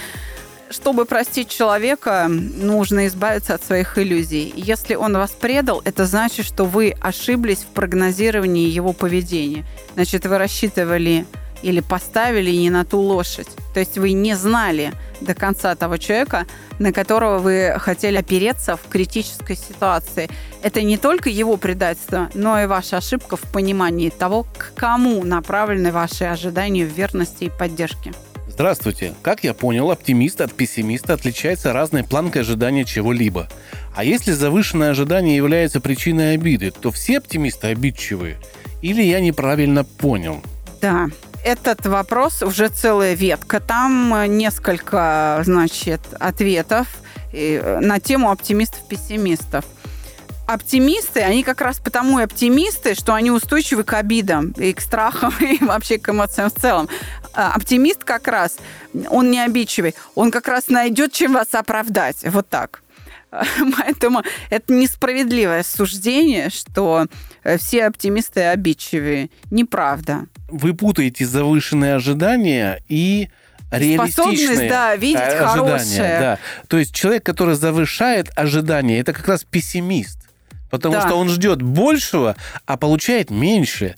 Чтобы 0.70 1.04
простить 1.04 1.48
человека, 1.50 2.26
нужно 2.28 3.06
избавиться 3.06 3.54
от 3.54 3.62
своих 3.62 3.98
иллюзий. 3.98 4.52
Если 4.56 4.94
он 4.94 5.14
вас 5.14 5.30
предал, 5.30 5.82
это 5.84 6.06
значит, 6.06 6.46
что 6.46 6.64
вы 6.64 6.96
ошиблись 7.00 7.58
в 7.58 7.66
прогнозировании 7.66 8.68
его 8.68 8.92
поведения. 8.92 9.64
Значит, 9.94 10.26
вы 10.26 10.38
рассчитывали 10.38 11.26
или 11.64 11.80
поставили 11.80 12.50
не 12.50 12.70
на 12.70 12.84
ту 12.84 13.00
лошадь. 13.00 13.48
То 13.72 13.80
есть 13.80 13.96
вы 13.96 14.12
не 14.12 14.34
знали 14.36 14.92
до 15.20 15.34
конца 15.34 15.74
того 15.74 15.96
человека, 15.96 16.46
на 16.78 16.92
которого 16.92 17.38
вы 17.38 17.74
хотели 17.78 18.18
опереться 18.18 18.76
в 18.76 18.86
критической 18.88 19.56
ситуации. 19.56 20.28
Это 20.62 20.82
не 20.82 20.98
только 20.98 21.30
его 21.30 21.56
предательство, 21.56 22.28
но 22.34 22.62
и 22.62 22.66
ваша 22.66 22.98
ошибка 22.98 23.36
в 23.36 23.42
понимании 23.52 24.10
того, 24.10 24.42
к 24.42 24.72
кому 24.76 25.24
направлены 25.24 25.90
ваши 25.90 26.24
ожидания 26.24 26.84
в 26.84 26.92
верности 26.92 27.44
и 27.44 27.50
поддержке. 27.50 28.12
Здравствуйте. 28.46 29.14
Как 29.22 29.42
я 29.42 29.54
понял, 29.54 29.90
оптимист 29.90 30.40
от 30.40 30.52
пессимиста 30.52 31.14
отличается 31.14 31.72
разной 31.72 32.04
планкой 32.04 32.42
ожидания 32.42 32.84
чего-либо. 32.84 33.48
А 33.96 34.04
если 34.04 34.32
завышенное 34.32 34.90
ожидание 34.90 35.34
является 35.34 35.80
причиной 35.80 36.34
обиды, 36.34 36.70
то 36.70 36.90
все 36.90 37.18
оптимисты 37.18 37.68
обидчивые? 37.68 38.36
Или 38.82 39.02
я 39.02 39.20
неправильно 39.20 39.82
понял? 39.82 40.42
Да, 40.80 41.08
этот 41.44 41.86
вопрос 41.86 42.42
уже 42.42 42.68
целая 42.68 43.14
ветка. 43.14 43.60
Там 43.60 44.14
э, 44.14 44.26
несколько, 44.26 45.42
значит, 45.44 46.00
ответов 46.18 46.88
э, 47.32 47.78
на 47.80 48.00
тему 48.00 48.30
оптимистов-пессимистов. 48.30 49.64
Оптимисты, 50.46 51.20
они 51.20 51.42
как 51.42 51.60
раз 51.60 51.78
потому 51.78 52.18
и 52.18 52.22
оптимисты, 52.22 52.94
что 52.94 53.14
они 53.14 53.30
устойчивы 53.30 53.84
к 53.84 53.92
обидам 53.94 54.50
и 54.56 54.72
к 54.72 54.80
страхам, 54.80 55.32
и 55.40 55.62
вообще 55.62 55.98
к 55.98 56.08
эмоциям 56.08 56.50
в 56.50 56.54
целом. 56.54 56.88
А 57.34 57.52
оптимист 57.52 58.04
как 58.04 58.26
раз, 58.28 58.56
он 59.10 59.30
не 59.30 59.40
обидчивый, 59.40 59.94
он 60.14 60.30
как 60.30 60.48
раз 60.48 60.68
найдет, 60.68 61.12
чем 61.12 61.34
вас 61.34 61.48
оправдать. 61.52 62.18
Вот 62.24 62.48
так. 62.48 62.82
Поэтому 63.78 64.22
это 64.50 64.72
несправедливое 64.72 65.62
суждение, 65.62 66.50
что 66.50 67.06
э, 67.42 67.58
все 67.58 67.86
оптимисты 67.86 68.42
обидчивые. 68.42 69.30
Неправда. 69.50 70.26
Вы 70.48 70.74
путаете 70.74 71.26
завышенные 71.26 71.94
ожидания 71.94 72.82
и 72.88 73.28
реалистичные 73.70 74.36
Способность, 74.36 74.68
да, 74.68 74.96
видеть 74.96 75.20
ожидания. 75.20 75.48
Хорошее. 75.48 76.18
Да. 76.20 76.38
То 76.68 76.78
есть 76.78 76.94
человек, 76.94 77.24
который 77.24 77.54
завышает 77.54 78.30
ожидания, 78.36 78.98
это 79.00 79.12
как 79.12 79.26
раз 79.28 79.44
пессимист. 79.44 80.18
Потому 80.70 80.94
да. 80.94 81.06
что 81.06 81.14
он 81.14 81.28
ждет 81.28 81.62
большего, 81.62 82.36
а 82.66 82.76
получает 82.76 83.30
меньше. 83.30 83.96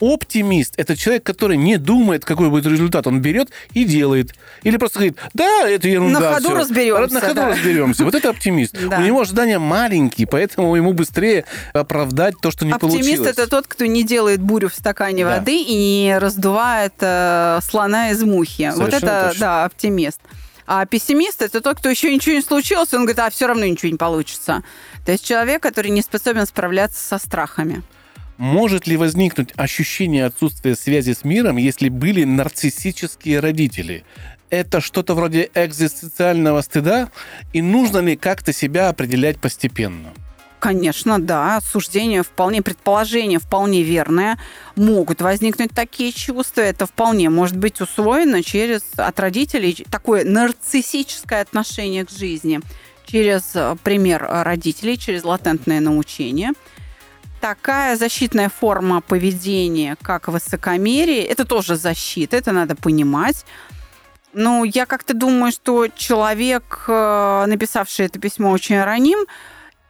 Оптимист– 0.00 0.74
это 0.76 0.96
человек, 0.96 1.24
который 1.24 1.56
не 1.56 1.76
думает, 1.76 2.24
какой 2.24 2.50
будет 2.50 2.66
результат. 2.66 3.06
Он 3.06 3.20
берет 3.20 3.50
и 3.72 3.84
делает. 3.84 4.34
Или 4.62 4.76
просто 4.76 4.98
говорит, 4.98 5.18
да, 5.34 5.68
это 5.68 5.88
ерунда. 5.88 6.20
На 6.20 6.34
ходу 6.34 6.48
все. 6.48 6.58
разберемся. 6.58 7.14
На 7.14 7.20
ходу 7.20 7.34
да. 7.34 7.48
разберемся. 7.48 8.04
Вот 8.04 8.14
это 8.14 8.30
оптимист. 8.30 8.76
Да. 8.88 9.00
У 9.00 9.02
него 9.02 9.20
ожидания 9.20 9.58
маленькие, 9.58 10.26
поэтому 10.26 10.74
ему 10.74 10.94
быстрее 10.94 11.44
оправдать 11.74 12.36
то, 12.40 12.50
что 12.50 12.64
не 12.64 12.72
оптимист 12.72 12.96
получилось. 12.96 13.18
Оптимист– 13.18 13.38
это 13.38 13.50
тот, 13.50 13.66
кто 13.66 13.84
не 13.84 14.02
делает 14.02 14.40
бурю 14.40 14.70
в 14.70 14.74
стакане 14.74 15.24
да. 15.24 15.36
воды 15.36 15.60
и 15.60 15.74
не 15.74 16.18
раздувает 16.18 16.94
э, 17.00 17.58
слона 17.62 18.10
из 18.10 18.22
мухи. 18.22 18.70
Совершенно 18.70 18.84
вот 18.84 18.94
это, 18.94 19.26
точно. 19.28 19.40
да, 19.40 19.64
оптимист. 19.64 20.20
А 20.66 20.84
пессимист 20.84 21.40
это 21.40 21.62
тот, 21.62 21.78
кто 21.78 21.88
еще 21.88 22.12
ничего 22.14 22.36
не 22.36 22.42
случилось, 22.42 22.92
он 22.92 23.00
говорит, 23.00 23.18
а 23.18 23.30
все 23.30 23.46
равно 23.46 23.64
ничего 23.64 23.90
не 23.90 23.96
получится. 23.96 24.62
То 25.06 25.12
есть 25.12 25.24
человек, 25.24 25.62
который 25.62 25.90
не 25.90 26.02
способен 26.02 26.46
справляться 26.46 27.02
со 27.02 27.18
страхами. 27.18 27.82
Может 28.38 28.86
ли 28.86 28.96
возникнуть 28.96 29.52
ощущение 29.56 30.24
отсутствия 30.24 30.76
связи 30.76 31.12
с 31.12 31.24
миром, 31.24 31.56
если 31.56 31.88
были 31.88 32.22
нарциссические 32.22 33.40
родители? 33.40 34.04
Это 34.48 34.80
что-то 34.80 35.14
вроде 35.14 35.50
экзистенциального 35.54 36.60
стыда? 36.62 37.10
И 37.52 37.60
нужно 37.60 37.98
ли 37.98 38.16
как-то 38.16 38.52
себя 38.52 38.90
определять 38.90 39.40
постепенно? 39.40 40.14
Конечно, 40.60 41.18
да. 41.18 41.60
Суждение 41.60 42.22
вполне, 42.22 42.62
предположение 42.62 43.40
вполне 43.40 43.82
верное. 43.82 44.38
Могут 44.76 45.20
возникнуть 45.20 45.72
такие 45.72 46.12
чувства. 46.12 46.60
Это 46.60 46.86
вполне 46.86 47.30
может 47.30 47.56
быть 47.56 47.80
усвоено 47.80 48.44
через 48.44 48.82
от 48.96 49.18
родителей 49.18 49.84
такое 49.90 50.24
нарциссическое 50.24 51.42
отношение 51.42 52.06
к 52.06 52.10
жизни. 52.10 52.60
Через 53.04 53.50
э, 53.54 53.76
пример 53.82 54.24
родителей, 54.30 54.96
через 54.96 55.24
латентное 55.24 55.80
научение– 55.80 56.52
такая 57.40 57.96
защитная 57.96 58.48
форма 58.48 59.00
поведения, 59.00 59.96
как 60.02 60.28
высокомерие, 60.28 61.24
это 61.24 61.44
тоже 61.44 61.76
защита, 61.76 62.36
это 62.36 62.52
надо 62.52 62.76
понимать. 62.76 63.44
Ну, 64.32 64.64
я 64.64 64.86
как-то 64.86 65.14
думаю, 65.14 65.52
что 65.52 65.88
человек, 65.88 66.84
э, 66.86 67.44
написавший 67.46 68.06
это 68.06 68.18
письмо, 68.18 68.50
очень 68.50 68.82
раним. 68.82 69.26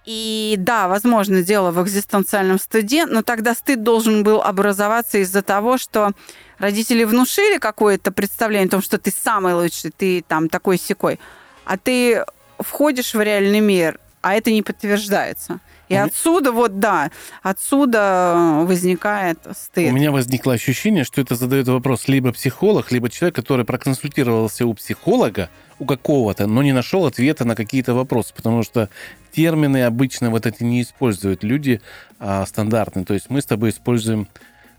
И 0.05 0.55
да, 0.57 0.89
возможно, 0.89 1.43
дело 1.43 1.71
в 1.71 1.83
экзистенциальном 1.83 2.59
стыде, 2.59 3.05
но 3.05 3.23
тогда 3.23 3.55
стыд 3.55 3.83
должен 3.83 4.23
был 4.23 4.41
образоваться 4.41 5.19
из-за 5.19 5.43
того, 5.43 5.77
что 5.77 6.13
родители 6.59 7.05
внушили 7.05 7.59
какое-то 7.59 8.11
представление 8.11 8.69
о 8.69 8.71
том, 8.71 8.83
что 8.83 8.97
ты 8.97 9.11
самый 9.11 9.53
лучший, 9.53 9.91
ты 9.91 10.25
там 10.27 10.49
такой 10.49 10.79
секой, 10.79 11.21
а 11.67 11.77
ты 11.77 12.25
входишь 12.59 13.13
в 13.13 13.21
реальный 13.21 13.61
мир, 13.61 14.01
а 14.23 14.35
это 14.35 14.51
не 14.51 14.63
подтверждается. 14.63 15.61
И 15.89 15.95
mm 15.95 16.05
отсюда, 16.09 16.53
вот 16.53 16.81
да, 16.81 17.11
отсюда 17.43 18.35
э, 18.37 18.65
возникает 18.67 19.39
стыд. 19.57 19.91
У 19.91 19.95
меня 19.95 20.11
возникло 20.11 20.55
ощущение, 20.55 21.05
что 21.05 21.21
это 21.21 21.35
задает 21.35 21.69
вопрос 21.69 22.09
либо 22.09 22.33
психолог, 22.33 22.93
либо 22.93 23.11
человек, 23.11 23.35
который 23.35 23.65
проконсультировался 23.65 24.67
у 24.67 24.75
психолога, 24.75 25.51
у 25.79 25.85
какого-то, 25.85 26.47
но 26.47 26.63
не 26.63 26.73
нашел 26.73 27.07
ответа 27.07 27.45
на 27.45 27.55
какие-то 27.55 27.95
вопросы, 27.95 28.35
потому 28.35 28.63
что 28.63 28.89
термины 29.33 29.85
обычно 29.85 30.31
вот 30.31 30.47
эти 30.47 30.63
не 30.63 30.83
используют 30.83 31.45
люди 31.45 31.81
а, 32.19 32.45
стандартные. 32.47 33.05
То 33.05 33.15
есть 33.15 33.31
мы 33.31 33.41
с 33.41 33.47
тобой 33.47 33.71
используем 33.71 34.29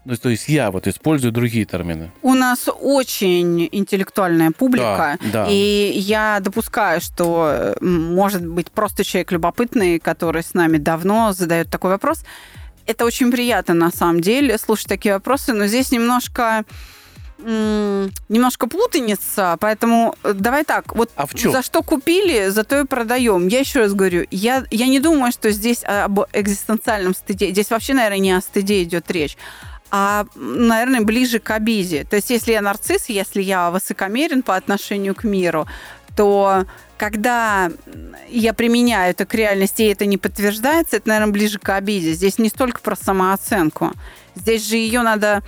ну, 0.09 0.17
то 0.17 0.29
есть 0.29 0.49
я 0.49 0.71
вот 0.71 0.87
использую 0.87 1.31
другие 1.31 1.65
термины. 1.65 2.11
У 2.23 2.33
нас 2.33 2.67
очень 2.67 3.69
интеллектуальная 3.71 4.51
публика, 4.51 5.19
да, 5.21 5.45
да. 5.45 5.47
и 5.47 5.91
я 5.95 6.39
допускаю, 6.41 6.99
что 6.99 7.75
может 7.79 8.43
быть 8.43 8.71
просто 8.71 9.03
человек 9.03 9.31
любопытный, 9.31 9.99
который 9.99 10.41
с 10.41 10.55
нами 10.55 10.77
давно 10.77 11.31
задает 11.31 11.69
такой 11.69 11.91
вопрос. 11.91 12.23
Это 12.87 13.05
очень 13.05 13.31
приятно 13.31 13.75
на 13.75 13.91
самом 13.91 14.19
деле 14.19 14.57
слушать 14.57 14.87
такие 14.87 15.13
вопросы, 15.13 15.53
но 15.53 15.67
здесь 15.67 15.91
немножко 15.91 16.65
немножко 17.41 18.67
путаница, 18.67 19.55
поэтому 19.61 20.13
э, 20.23 20.33
давай 20.33 20.65
так, 20.65 20.93
вот 20.93 21.09
а 21.15 21.25
в 21.25 21.33
чем? 21.35 21.53
за 21.53 21.61
что 21.61 21.81
купили, 21.83 22.49
за 22.49 22.65
то 22.65 22.81
и 22.81 22.85
продаем. 22.85 23.47
Я 23.47 23.59
еще 23.59 23.79
раз 23.79 23.93
говорю, 23.93 24.25
я, 24.29 24.65
я 24.71 24.87
не 24.87 24.99
думаю, 24.99 25.31
что 25.31 25.49
здесь 25.51 25.85
об 25.85 26.19
экзистенциальном 26.33 27.15
стыде, 27.15 27.51
здесь 27.51 27.69
вообще, 27.69 27.93
наверное, 27.93 28.19
не 28.19 28.31
о 28.33 28.41
стыде 28.41 28.83
идет 28.83 29.09
речь, 29.09 29.37
а, 29.91 30.25
наверное, 30.35 31.01
ближе 31.01 31.39
к 31.39 31.51
обиде. 31.51 32.03
То 32.03 32.15
есть, 32.15 32.29
если 32.29 32.51
я 32.51 32.61
нарцисс, 32.61 33.09
если 33.09 33.41
я 33.41 33.71
высокомерен 33.71 34.43
по 34.43 34.55
отношению 34.55 35.15
к 35.15 35.23
миру, 35.23 35.67
то 36.15 36.65
когда 36.97 37.71
я 38.29 38.53
применяю 38.53 39.11
это 39.11 39.25
к 39.25 39.33
реальности, 39.33 39.83
и 39.83 39.87
это 39.87 40.05
не 40.05 40.17
подтверждается, 40.17 40.97
это, 40.97 41.07
наверное, 41.07 41.31
ближе 41.31 41.57
к 41.57 41.69
обиде. 41.69 42.11
Здесь 42.11 42.37
не 42.37 42.49
столько 42.49 42.81
про 42.81 42.95
самооценку. 42.95 43.93
Здесь 44.35 44.67
же 44.67 44.75
ее 44.75 45.01
надо... 45.01 45.41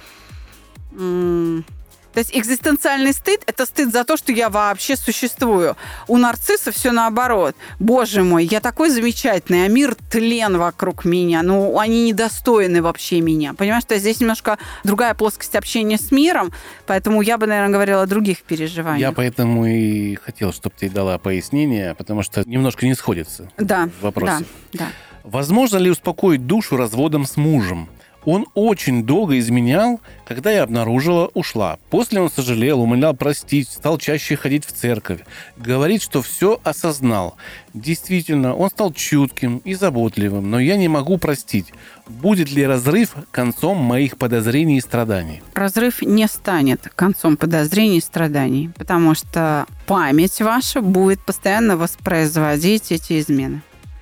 То 2.14 2.20
есть 2.20 2.32
экзистенциальный 2.36 3.14
стыд– 3.14 3.42
это 3.48 3.66
стыд 3.66 3.92
за 3.92 4.04
то, 4.04 4.18
что 4.18 4.32
я 4.32 4.50
вообще 4.50 4.96
существую. 4.96 5.78
У 6.08 6.18
нарцисса 6.18 6.72
все 6.72 6.92
наоборот. 6.92 7.56
Боже 7.80 8.24
мой, 8.24 8.46
я 8.46 8.60
такой 8.60 8.90
замечательный, 8.90 9.66
а 9.66 9.68
мир 9.68 9.96
тлен 10.12 10.58
вокруг 10.58 11.06
меня. 11.06 11.42
Ну, 11.44 11.80
они 11.80 12.06
недостойны 12.10 12.82
вообще 12.82 13.22
меня. 13.22 13.54
Понимаешь, 13.54 13.84
что 13.84 13.98
здесь 13.98 14.20
немножко 14.20 14.58
другая 14.84 15.14
плоскость 15.14 15.56
общения 15.56 15.98
с 15.98 16.12
миром, 16.12 16.52
поэтому 16.86 17.22
я 17.22 17.38
бы, 17.38 17.48
наверное, 17.48 17.72
говорила 17.74 18.02
о 18.02 18.06
других 18.08 18.44
переживаниях. 18.44 19.02
Я 19.02 19.12
поэтому 19.14 19.66
и 19.66 20.16
хотел, 20.16 20.52
чтобы 20.54 20.76
ты 20.78 20.90
дала 20.90 21.18
пояснение, 21.18 21.96
потому 21.96 22.24
что 22.24 22.44
немножко 22.48 22.86
не 22.86 22.94
сходится 22.96 23.50
Да, 23.58 23.90
в 24.00 24.04
вопросе. 24.04 24.46
да, 24.74 24.80
да. 24.80 24.88
Возможно 25.24 25.78
ли 25.78 25.90
успокоить 25.92 26.48
душу 26.48 26.78
разводом 26.78 27.26
с 27.26 27.38
мужем? 27.38 27.88
Он 28.26 28.46
очень 28.54 29.04
долго 29.06 29.40
изменял, 29.40 30.00
когда 30.26 30.52
я 30.52 30.64
обнаружила, 30.64 31.30
ушла. 31.34 31.80
После 31.90 32.22
он 32.22 32.30
сожалел, 32.30 32.82
умолял 32.82 33.16
простить, 33.16 33.70
стал 33.70 33.98
чаще 33.98 34.36
ходить 34.36 34.66
в 34.66 34.72
церковь. 34.72 35.22
Говорит, 35.58 36.02
что 36.02 36.22
все 36.22 36.60
осознал. 36.64 37.36
Действительно, 37.74 38.56
он 38.56 38.70
стал 38.70 38.94
чутким 38.94 39.58
и 39.60 39.74
заботливым, 39.74 40.50
но 40.52 40.60
я 40.60 40.78
не 40.78 40.88
могу 40.88 41.18
простить. 41.18 41.74
Будет 42.08 42.52
ли 42.52 42.66
разрыв 42.66 43.16
концом 43.32 43.78
моих 43.78 44.18
подозрений 44.18 44.78
и 44.78 44.82
страданий? 44.82 45.42
Разрыв 45.54 46.02
не 46.02 46.28
станет 46.28 46.92
концом 46.96 47.38
подозрений 47.38 47.98
и 47.98 48.02
страданий, 48.02 48.70
потому 48.78 49.16
что 49.16 49.66
память 49.88 50.42
ваша 50.42 50.82
будет 50.82 51.22
постоянно 51.22 51.78
воспроизводить 51.78 52.92
эти 52.92 53.20
измены. 53.20 53.62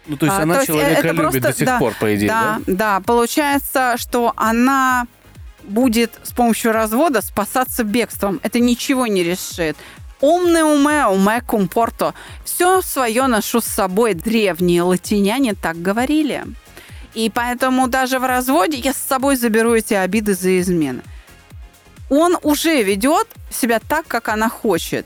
Ну, 0.09 0.17
то 0.17 0.25
есть 0.25 0.37
А, 0.39 0.41
она 0.41 0.55
то 0.55 0.59
есть 0.61 0.67
человека 0.67 0.99
это 0.99 1.07
любит 1.09 1.21
просто- 1.21 1.39
до 1.41 1.53
сих 1.53 1.65
да, 1.67 1.77
пор, 1.77 1.93
по 1.99 2.15
идее, 2.15 2.27
да? 2.27 2.59
Да, 2.65 2.73
да, 2.73 2.99
получается, 3.05 3.93
что 3.97 4.33
она 4.35 5.05
будет 5.63 6.11
с 6.23 6.31
помощью 6.31 6.71
развода 6.71 7.21
спасаться 7.21 7.83
бегством. 7.83 8.39
Это 8.41 8.59
ничего 8.59 9.05
не 9.05 9.23
решит. 9.23 9.77
Умне 10.19 10.63
уме, 10.65 11.05
уме 11.05 11.41
кумпорто. 11.41 12.15
Все 12.43 12.81
свое 12.81 13.27
ношу 13.27 13.61
с 13.61 13.65
собой. 13.65 14.15
Древние 14.15 14.81
латиняне 14.81 15.53
так 15.53 15.79
говорили. 15.79 16.43
И 17.13 17.29
поэтому 17.29 17.87
даже 17.87 18.17
в 18.17 18.25
разводе 18.25 18.77
я 18.77 18.93
с 18.93 18.97
собой 18.97 19.35
заберу 19.35 19.75
эти 19.75 19.93
обиды 19.93 20.33
за 20.33 20.59
измены. 20.59 21.01
Он 22.09 22.35
уже 22.41 22.81
ведет 22.81 23.27
себя 23.51 23.79
так, 23.79 24.07
как 24.07 24.29
она 24.29 24.49
хочет. 24.49 25.05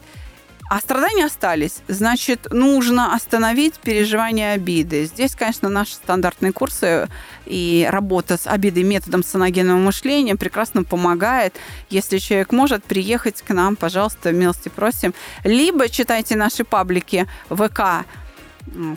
А 0.70 0.80
страдания 0.80 1.26
остались. 1.26 1.82
Значит, 1.88 2.48
нужно 2.52 3.14
остановить 3.14 3.76
переживание 3.76 4.54
обиды. 4.54 5.06
Здесь, 5.06 5.36
конечно, 5.36 5.70
наши 5.70 5.94
стандартные 5.94 6.52
курсы 6.52 7.08
и 7.46 7.88
работа 7.92 8.38
с 8.38 8.48
обидой 8.48 8.84
методом 8.84 9.24
саногенного 9.24 9.78
мышления 9.78 10.36
прекрасно 10.36 10.84
помогает. 10.84 11.56
Если 11.90 12.18
человек 12.18 12.52
может 12.52 12.84
приехать 12.84 13.42
к 13.42 13.54
нам, 13.54 13.76
пожалуйста, 13.76 14.32
милости 14.32 14.70
просим. 14.70 15.14
Либо 15.44 15.90
читайте 15.90 16.36
наши 16.36 16.64
паблики 16.64 17.28
ВК, 17.50 18.06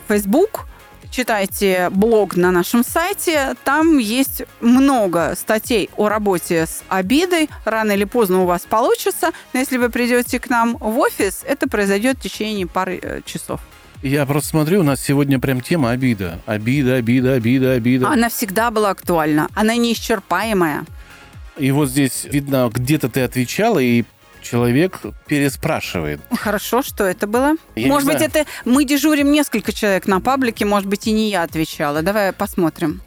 Facebook, 0.07 0.66
читайте 1.09 1.89
блог 1.91 2.35
на 2.35 2.51
нашем 2.51 2.83
сайте. 2.83 3.55
Там 3.63 3.97
есть 3.97 4.43
много 4.61 5.35
статей 5.37 5.89
о 5.97 6.09
работе 6.09 6.65
с 6.65 6.83
обидой. 6.87 7.49
Рано 7.65 7.91
или 7.93 8.03
поздно 8.03 8.43
у 8.43 8.45
вас 8.45 8.61
получится. 8.61 9.31
Но 9.53 9.59
если 9.59 9.77
вы 9.77 9.89
придете 9.89 10.39
к 10.39 10.49
нам 10.49 10.77
в 10.77 10.97
офис, 10.99 11.43
это 11.45 11.67
произойдет 11.67 12.17
в 12.17 12.21
течение 12.21 12.67
пары 12.67 12.99
э, 13.01 13.21
часов. 13.25 13.61
Я 14.03 14.25
просто 14.25 14.49
смотрю, 14.49 14.81
у 14.81 14.83
нас 14.83 15.01
сегодня 15.01 15.39
прям 15.39 15.61
тема 15.61 15.91
обида. 15.91 16.39
Обида, 16.45 16.95
обида, 16.95 17.33
обида, 17.33 17.71
обида. 17.73 18.09
Она 18.09 18.29
всегда 18.29 18.69
была 18.69 18.91
актуальна. 18.91 19.49
Она 19.55 19.75
неисчерпаемая. 19.75 20.85
И 21.57 21.71
вот 21.71 21.89
здесь 21.89 22.25
видно, 22.25 22.69
где-то 22.71 23.09
ты 23.09 23.21
отвечала, 23.21 23.79
и 23.79 24.03
человек 24.49 25.01
переспрашивает. 25.27 26.19
Хорошо, 26.31 26.81
что 26.81 27.03
это 27.03 27.27
было. 27.27 27.55
Я 27.75 27.87
может 27.87 28.07
быть, 28.07 28.21
это 28.21 28.45
мы 28.65 28.85
дежурим 28.85 29.31
несколько 29.31 29.71
человек 29.73 30.07
на 30.07 30.21
паблике, 30.21 30.65
может 30.65 30.87
быть, 30.87 31.07
и 31.07 31.11
не 31.11 31.29
я 31.29 31.43
отвечала. 31.43 32.01
Давай 32.01 32.31
посмотрим. 32.31 33.01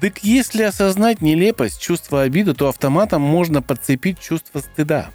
Так 0.00 0.18
если 0.24 0.64
осознать 0.64 1.22
нелепость 1.22 1.80
чувства 1.80 2.22
обиды, 2.22 2.54
то 2.54 2.68
автоматом 2.68 3.22
можно 3.22 3.62
подцепить 3.62 4.20
чувство 4.20 4.60
стыда. 4.60 5.10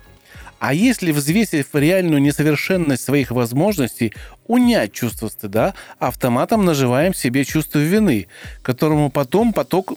А 0.59 0.73
если, 0.73 1.11
взвесив 1.11 1.67
реальную 1.73 2.21
несовершенность 2.21 3.03
своих 3.03 3.31
возможностей, 3.31 4.13
унять 4.47 4.91
чувство 4.91 5.27
стыда, 5.27 5.75
автоматом 5.99 6.65
наживаем 6.65 7.13
себе 7.13 7.45
чувство 7.45 7.79
вины, 7.79 8.27
которому 8.63 9.11
потом 9.11 9.53
поток 9.53 9.93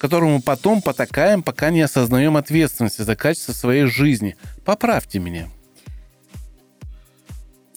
которому 0.00 0.40
потом 0.40 0.80
потакаем, 0.80 1.42
пока 1.42 1.70
не 1.70 1.82
осознаем 1.82 2.36
ответственности 2.38 3.02
за 3.02 3.16
качество 3.16 3.52
своей 3.52 3.84
жизни. 3.84 4.34
Поправьте 4.64 5.18
меня. 5.18 5.48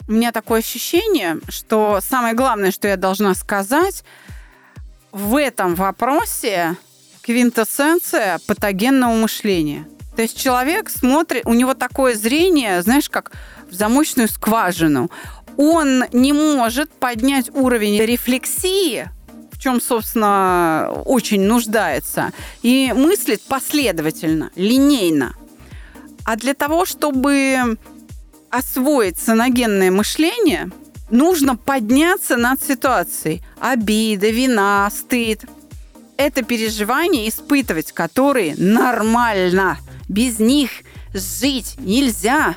У 0.08 0.14
меня 0.14 0.32
такое 0.32 0.60
ощущение, 0.60 1.40
что 1.50 2.00
самое 2.02 2.34
главное, 2.34 2.72
что 2.72 2.88
я 2.88 2.96
должна 2.96 3.36
сказать, 3.36 4.04
в 5.12 5.36
этом 5.36 5.76
вопросе 5.76 6.78
квинтэссенция 7.22 8.40
патогенного 8.48 9.14
мышления. 9.14 9.86
То 10.16 10.22
есть 10.22 10.38
человек 10.38 10.90
смотрит, 10.90 11.46
у 11.46 11.54
него 11.54 11.74
такое 11.74 12.16
зрение, 12.16 12.82
знаешь, 12.82 13.10
как 13.10 13.34
в 13.70 13.74
замочную 13.74 14.30
скважину. 14.30 15.12
Он 15.58 16.06
не 16.14 16.32
может 16.32 16.92
поднять 16.92 17.50
уровень 17.50 18.00
рефлексии, 18.02 19.10
чем, 19.64 19.80
собственно, 19.80 20.92
очень 21.06 21.42
нуждается, 21.42 22.34
и 22.64 22.92
мыслит 22.94 23.42
последовательно, 23.44 24.52
линейно. 24.56 25.36
А 26.26 26.36
для 26.36 26.54
того, 26.54 26.86
чтобы 26.86 27.78
освоить 28.50 29.18
саногенное 29.18 29.90
мышление, 29.90 30.70
нужно 31.10 31.56
подняться 31.56 32.36
над 32.36 32.62
ситуацией. 32.62 33.42
Обида, 33.60 34.30
вина, 34.30 34.92
стыд. 34.94 35.46
Это 36.18 36.44
переживания, 36.44 37.30
испытывать 37.30 37.94
которые 37.94 38.56
нормально. 38.58 39.78
Без 40.10 40.40
них 40.40 40.72
жить 41.14 41.76
нельзя. 41.78 42.56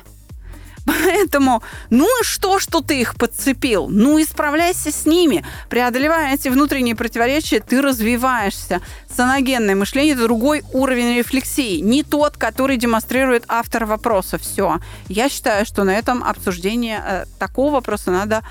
Поэтому, 0.87 1.61
ну 1.89 2.05
и 2.05 2.23
что, 2.23 2.59
что 2.59 2.81
ты 2.81 3.01
их 3.01 3.15
подцепил? 3.15 3.87
Ну, 3.89 4.21
исправляйся 4.21 4.91
с 4.91 5.05
ними. 5.05 5.45
Преодолевая 5.69 6.33
эти 6.33 6.47
внутренние 6.47 6.95
противоречия, 6.95 7.59
ты 7.59 7.81
развиваешься. 7.81 8.81
Саногенное 9.13 9.75
мышление– 9.75 10.13
это 10.15 10.23
другой 10.23 10.63
уровень 10.73 11.17
рефлексии. 11.17 11.81
Не 11.81 12.03
тот, 12.03 12.37
который 12.37 12.77
демонстрирует 12.77 13.43
автор 13.49 13.85
вопроса. 13.85 14.37
Все. 14.37 14.79
Я 15.09 15.27
считаю, 15.29 15.65
что 15.65 15.83
на 15.83 15.91
этом 15.91 16.23
обсуждение 16.23 17.03
э, 17.05 17.25
такого 17.37 17.73
вопроса 17.73 18.11
надо 18.11 18.43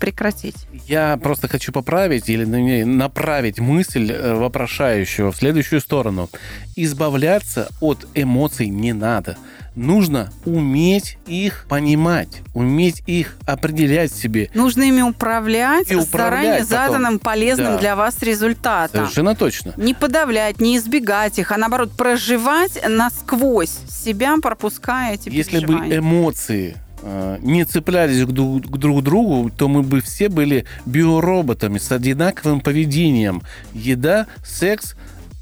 прекратить. 0.00 0.56
Я 0.86 1.18
просто 1.18 1.46
хочу 1.46 1.72
поправить 1.72 2.28
или 2.30 2.44
ну, 2.44 2.86
направить 2.86 3.60
мысль 3.60 4.10
э, 4.10 4.34
вопрошающего 4.34 5.30
в 5.30 5.36
следующую 5.36 5.80
сторону. 5.80 6.30
Избавляться 6.74 7.68
от 7.80 8.06
эмоций 8.14 8.68
не 8.68 8.94
надо. 8.94 9.36
Нужно 9.80 10.30
уметь 10.44 11.16
их 11.26 11.64
понимать, 11.68 12.42
уметь 12.52 13.02
их 13.06 13.36
определять 13.46 14.12
себе. 14.12 14.50
Нужно 14.52 14.82
ими 14.82 15.00
управлять, 15.00 15.90
И 15.90 15.94
управлять 15.94 16.06
заранее 16.08 16.52
потом. 16.52 16.68
заданным 16.68 17.18
полезным 17.18 17.72
Да. 17.72 17.78
для 17.78 17.96
вас 17.96 18.22
результатом. 18.22 19.00
Совершенно 19.06 19.34
точно. 19.34 19.72
Не 19.78 19.94
подавлять, 19.94 20.60
не 20.60 20.76
избегать 20.76 21.38
их, 21.38 21.50
а 21.52 21.56
наоборот 21.56 21.92
проживать 21.92 22.78
насквозь 22.86 23.78
себя, 23.88 24.36
пропуская 24.42 25.14
эти 25.14 25.30
Если 25.30 25.64
бы 25.64 25.74
эмоции 25.96 26.76
э, 27.02 27.38
не 27.40 27.64
цеплялись 27.64 28.22
к, 28.26 28.28
ду- 28.32 28.60
к 28.60 28.76
друг 28.76 29.02
другу, 29.02 29.48
то 29.50 29.66
мы 29.68 29.82
бы 29.82 30.02
все 30.02 30.28
были 30.28 30.66
биороботами 30.84 31.78
с 31.78 31.90
одинаковым 31.90 32.60
поведением. 32.60 33.40
Еда, 33.72 34.26
секс 34.44 34.94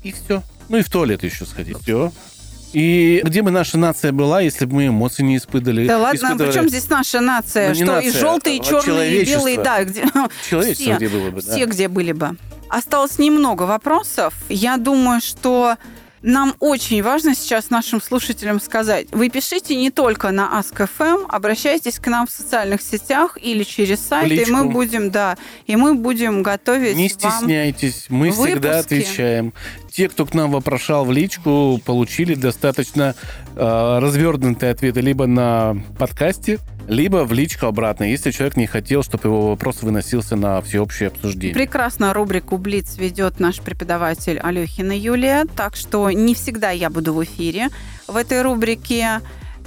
и 0.05 0.13
все. 0.13 0.45
Ну 0.69 0.77
и 0.77 0.83
в 0.83 0.89
туалет 0.91 1.25
еще 1.25 1.45
сходить. 1.45 1.77
Все. 1.83 2.13
И 2.73 3.21
где 3.25 3.43
бы 3.43 3.51
наша 3.51 3.79
нация 3.79 4.13
была, 4.13 4.41
если 4.41 4.65
бы 4.67 4.75
мы 4.75 4.87
эмоции 4.89 5.23
не 5.23 5.37
испытывали? 5.37 5.87
Да 5.87 5.99
ладно, 5.99 6.17
испытывали? 6.17 6.51
причем 6.51 6.69
здесь 6.69 6.89
наша 6.89 7.21
нация? 7.21 7.69
Ну, 7.71 7.75
что 7.75 7.85
нация, 7.87 8.11
и 8.11 8.13
желтые, 8.13 8.57
и 8.57 8.61
а 8.61 8.65
черные, 8.65 9.23
и 9.23 9.25
белые, 9.25 9.59
да, 9.59 9.85
где 9.85 10.05
Человечество 10.49 10.85
все, 10.85 10.97
где 10.97 11.09
было 11.09 11.31
бы, 11.31 11.43
да. 11.43 11.53
все 11.53 11.65
где 11.67 11.89
были 11.89 12.13
бы. 12.13 12.37
Осталось 12.69 13.19
немного 13.19 13.63
вопросов. 13.63 14.35
Я 14.49 14.77
думаю, 14.77 15.21
что 15.21 15.77
нам 16.23 16.55
очень 16.61 17.03
важно 17.03 17.35
сейчас 17.35 17.71
нашим 17.71 18.01
слушателям 18.01 18.61
сказать. 18.61 19.07
Вы 19.13 19.29
пишите 19.29 19.77
не 19.77 19.91
только 19.91 20.31
на 20.31 20.61
Ask.fm, 20.61 21.27
обращайтесь 21.29 21.99
к 21.99 22.07
нам 22.09 22.27
в 22.27 22.31
социальных 22.31 22.83
сетях 22.83 23.39
или 23.41 23.63
через 23.63 24.01
сайт, 24.01 24.31
и 24.31 24.51
мы 24.51 24.63
личку. 24.63 24.71
будем, 24.71 25.11
да, 25.11 25.37
и 25.67 25.77
мы 25.77 25.95
будем 25.95 26.43
готовить 26.43 26.97
Не 26.97 27.09
вам 27.09 27.33
стесняйтесь, 27.33 28.07
мы 28.09 28.31
всегда 28.31 28.79
выпуски. 28.79 28.95
отвечаем. 28.95 29.55
Те, 29.91 30.09
кто 30.09 30.27
к 30.27 30.35
нам 30.35 30.53
вопрошал 30.53 31.05
в 31.05 31.13
личку, 31.13 31.81
получили 31.85 32.35
достаточно 32.35 33.15
э, 33.57 33.99
развернутые 34.01 34.73
ответы 34.73 35.01
либо 35.01 35.27
на 35.27 35.77
подкасте, 35.99 36.59
либо 36.89 37.25
в 37.25 37.33
личку 37.33 37.67
обратно, 37.67 38.05
если 38.05 38.31
человек 38.31 38.57
не 38.57 38.67
хотел, 38.67 39.03
чтобы 39.03 39.29
его 39.29 39.49
вопрос 39.51 39.83
выносился 39.83 40.37
на 40.37 40.61
всеобщее 40.63 41.09
обсуждение. 41.09 41.55
Прекрасно 41.55 42.15
рубрику 42.15 42.57
«Блиц» 42.57 42.97
ведет 42.97 43.41
наш 43.41 43.61
преподаватель 43.61 44.39
Алехина 44.39 44.99
Юлия, 44.99 45.45
так 45.55 45.77
что 45.77 46.11
не 46.11 46.35
всегда 46.35 46.71
я 46.71 46.89
буду 46.89 47.13
в 47.13 47.23
эфире 47.25 47.69
в 48.07 48.17
этой 48.17 48.41
рубрике. 48.41 49.21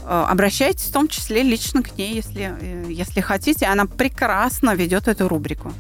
Э, 0.04 0.26
обращайтесь 0.28 0.86
в 0.86 0.92
том 0.92 1.08
числе 1.08 1.44
лично 1.44 1.84
к 1.84 1.96
ней, 1.96 2.16
если, 2.16 2.56
э, 2.60 2.86
если 2.90 3.22
хотите. 3.22 3.68
Она 3.68 3.86
прекрасно 3.86 4.74
ведет 4.74 5.08
эту 5.08 5.28
рубрику. 5.28 5.72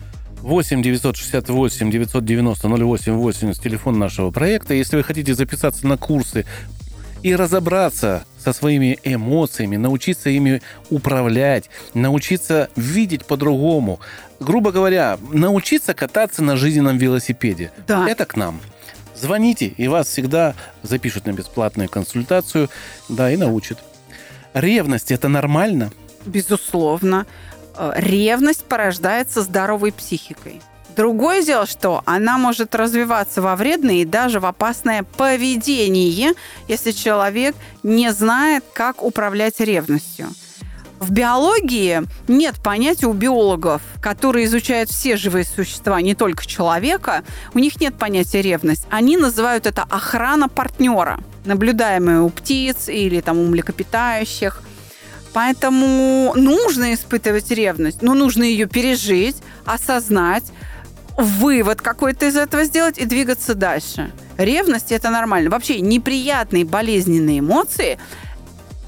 8 0.41 0.83
968 0.83 1.89
990 1.91 2.67
0880 2.67 3.63
телефон 3.63 3.97
нашего 3.97 4.29
проекта. 4.29 4.75
Если 4.75 4.95
вы 4.95 5.03
хотите 5.03 5.33
записаться 5.33 5.87
на 5.87 5.97
курсы 5.97 6.45
и 7.23 7.35
разобраться 7.35 8.25
со 8.43 8.53
своими 8.53 8.99
эмоциями, 9.03 9.77
научиться 9.77 10.29
ими 10.29 10.61
управлять, 10.89 11.69
научиться 11.93 12.69
видеть 12.75 13.25
по-другому. 13.25 13.99
Грубо 14.39 14.71
говоря, 14.71 15.17
научиться 15.31 15.93
кататься 15.93 16.43
на 16.43 16.57
жизненном 16.57 16.97
велосипеде. 16.97 17.71
Да. 17.87 18.09
Это 18.09 18.25
к 18.25 18.35
нам. 18.35 18.59
Звоните, 19.15 19.67
и 19.67 19.87
вас 19.87 20.07
всегда 20.07 20.55
запишут 20.81 21.27
на 21.27 21.33
бесплатную 21.33 21.89
консультацию, 21.89 22.69
да, 23.07 23.31
и 23.31 23.37
научат. 23.37 23.77
Ревность– 24.53 25.11
это 25.13 25.27
нормально? 25.27 25.91
Безусловно. 26.25 27.27
Э, 27.77 27.93
ревность 27.95 28.65
порождается 28.65 29.43
здоровой 29.43 29.91
психикой. 29.91 30.61
Другое 30.95 31.41
дело, 31.41 31.65
что 31.65 32.03
она 32.05 32.37
может 32.37 32.75
развиваться 32.75 33.41
во 33.41 33.55
вредное 33.55 33.95
и 33.95 34.05
даже 34.05 34.39
в 34.39 34.45
опасное 34.45 35.03
поведение, 35.03 36.33
если 36.67 36.91
человек 36.91 37.55
не 37.81 38.11
знает, 38.11 38.63
как 38.73 39.01
управлять 39.03 39.59
ревностью. 39.59 40.27
В 40.99 41.11
биологии 41.11 42.03
нет 42.27 42.55
понятия 42.63 43.07
у 43.07 43.13
биологов, 43.13 43.81
которые 44.01 44.45
изучают 44.45 44.91
все 44.91 45.17
живые 45.17 45.45
существа, 45.45 45.99
не 45.99 46.13
только 46.13 46.45
человека. 46.45 47.23
У 47.55 47.59
них 47.59 47.81
нет 47.81 47.95
понятия 47.95 48.43
ревность. 48.43 48.85
Они 48.91 49.17
называют 49.17 49.65
это 49.65 49.81
охрана 49.89 50.47
партнера, 50.47 51.19
наблюдаемая 51.45 52.21
у 52.21 52.29
птиц 52.29 52.87
или 52.87 53.19
там 53.21 53.39
у 53.39 53.47
млекопитающих. 53.47 54.61
Поэтому 55.33 56.33
нужно 56.35 56.93
испытывать 56.93 57.49
ревность, 57.49 58.03
но 58.03 58.13
нужно 58.13 58.43
ее 58.43 58.67
пережить, 58.67 59.37
осознать, 59.65 60.43
вывод 61.21 61.81
какой-то 61.81 62.25
из 62.27 62.35
этого 62.35 62.63
сделать 62.63 62.97
и 62.97 63.05
двигаться 63.05 63.55
дальше. 63.55 64.11
Ревность 64.37 64.91
это 64.91 65.09
нормально. 65.09 65.49
Вообще 65.49 65.79
неприятные 65.79 66.65
болезненные 66.65 67.39
эмоции 67.39 67.99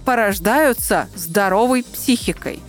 порождаются 0.06 1.08
здоровой 1.15 1.84
психикой. 1.84 2.60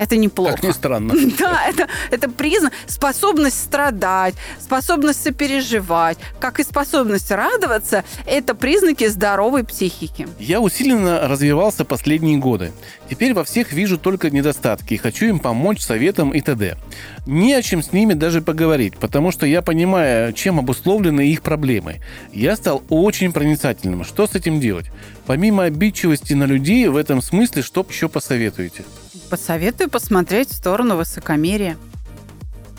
Это 0.00 0.16
неплохо. 0.16 0.52
Как 0.52 0.62
ни 0.62 0.72
странно. 0.72 1.14
Да, 1.38 1.66
это, 1.68 1.88
это 2.10 2.28
признак, 2.30 2.72
способность 2.86 3.58
страдать, 3.60 4.34
способность 4.58 5.22
сопереживать, 5.22 6.18
как 6.38 6.58
и 6.58 6.64
способность 6.64 7.30
радоваться, 7.30 8.04
это 8.26 8.54
признаки 8.54 9.06
здоровой 9.08 9.62
психики. 9.64 10.26
Я 10.38 10.60
усиленно 10.60 11.28
развивался 11.28 11.84
последние 11.84 12.38
годы. 12.38 12.72
Теперь 13.10 13.34
во 13.34 13.44
всех 13.44 13.72
вижу 13.72 13.98
только 13.98 14.30
недостатки 14.30 14.94
и 14.94 14.96
хочу 14.96 15.26
им 15.26 15.38
помочь 15.38 15.80
советом 15.80 16.30
и 16.30 16.40
т.д. 16.40 16.78
Не 17.26 17.52
о 17.54 17.62
чем 17.62 17.82
с 17.82 17.92
ними 17.92 18.14
даже 18.14 18.40
поговорить, 18.40 18.96
потому 18.96 19.32
что 19.32 19.44
я 19.44 19.60
понимаю, 19.60 20.32
чем 20.32 20.58
обусловлены 20.58 21.28
их 21.28 21.42
проблемы. 21.42 22.00
Я 22.32 22.56
стал 22.56 22.82
очень 22.88 23.32
проницательным. 23.32 24.04
Что 24.04 24.26
с 24.26 24.34
этим 24.34 24.60
делать? 24.60 24.86
Помимо 25.26 25.64
обидчивости 25.64 26.32
на 26.32 26.44
людей, 26.44 26.88
в 26.88 26.96
этом 26.96 27.20
смысле, 27.20 27.62
что 27.62 27.86
еще 27.88 28.08
посоветуете? 28.08 28.84
Посоветую 29.30 29.88
посмотреть 29.88 30.50
в 30.50 30.56
сторону 30.56 30.96
высокомерия, 30.96 31.78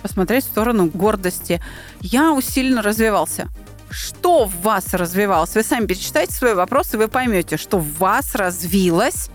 посмотреть 0.02 0.44
в 0.44 0.48
сторону 0.48 0.88
гордости. 0.88 1.62
Я 2.02 2.34
усиленно 2.34 2.82
развивался. 2.82 3.48
Что 3.90 4.46
в 4.46 4.62
вас 4.62 4.94
развивалось? 4.94 5.56
Вы 5.56 5.64
сами 5.64 5.86
перечитайте 5.86 6.34
свой 6.34 6.54
вопрос, 6.54 6.94
и 6.94 6.98
вы 6.98 7.08
поймете, 7.08 7.56
что 7.56 7.78
в 7.78 7.98
вас 8.00 8.36
развилась 8.36 9.30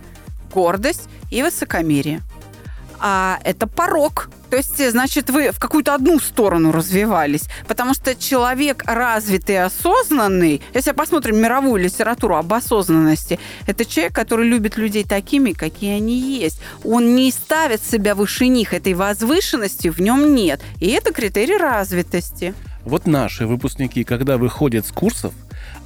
гордость 0.53 1.09
и 1.31 1.43
высокомерие. 1.43 2.21
А 3.01 3.39
это 3.45 3.67
порог 3.67 4.29
то 4.51 4.57
есть, 4.57 4.79
э, 4.81 4.91
значит, 4.91 5.31
вы 5.31 5.51
в 5.51 5.59
какую-то 5.59 5.95
одну 5.95 6.21
сторону 6.21 6.73
развивались. 6.73 7.49
Потому 7.67 7.95
что 7.95 8.15
человек 8.15 8.85
развитый 8.87 9.63
осознанный, 9.63 10.63
если 10.73 10.93
посмотрим 10.93 11.39
мировую 11.39 11.83
литературу 11.83 12.37
об 12.37 12.53
осознанности, 12.53 13.39
это 13.67 13.85
человек, 13.85 14.15
который 14.15 14.49
любит 14.49 14.77
людей 14.77 15.05
такими, 15.05 15.53
какие 15.53 15.97
они 15.97 16.19
есть. 16.19 16.61
Он 16.85 17.17
не 17.17 17.31
ставит 17.33 17.83
себя 17.83 18.15
выше 18.15 18.47
них. 18.47 18.73
Этой 18.73 18.95
возвышенности 18.95 19.89
в 19.89 20.01
нем 20.01 20.35
нет. 20.35 20.61
И 20.81 20.89
это 20.91 21.13
критерий 21.13 21.57
развитости. 21.57 22.55
Вот 22.85 23.07
наши 23.07 23.47
выпускники, 23.47 24.05
когда 24.05 24.39
выходят 24.39 24.87
с 24.87 24.93
курсов, 24.93 25.35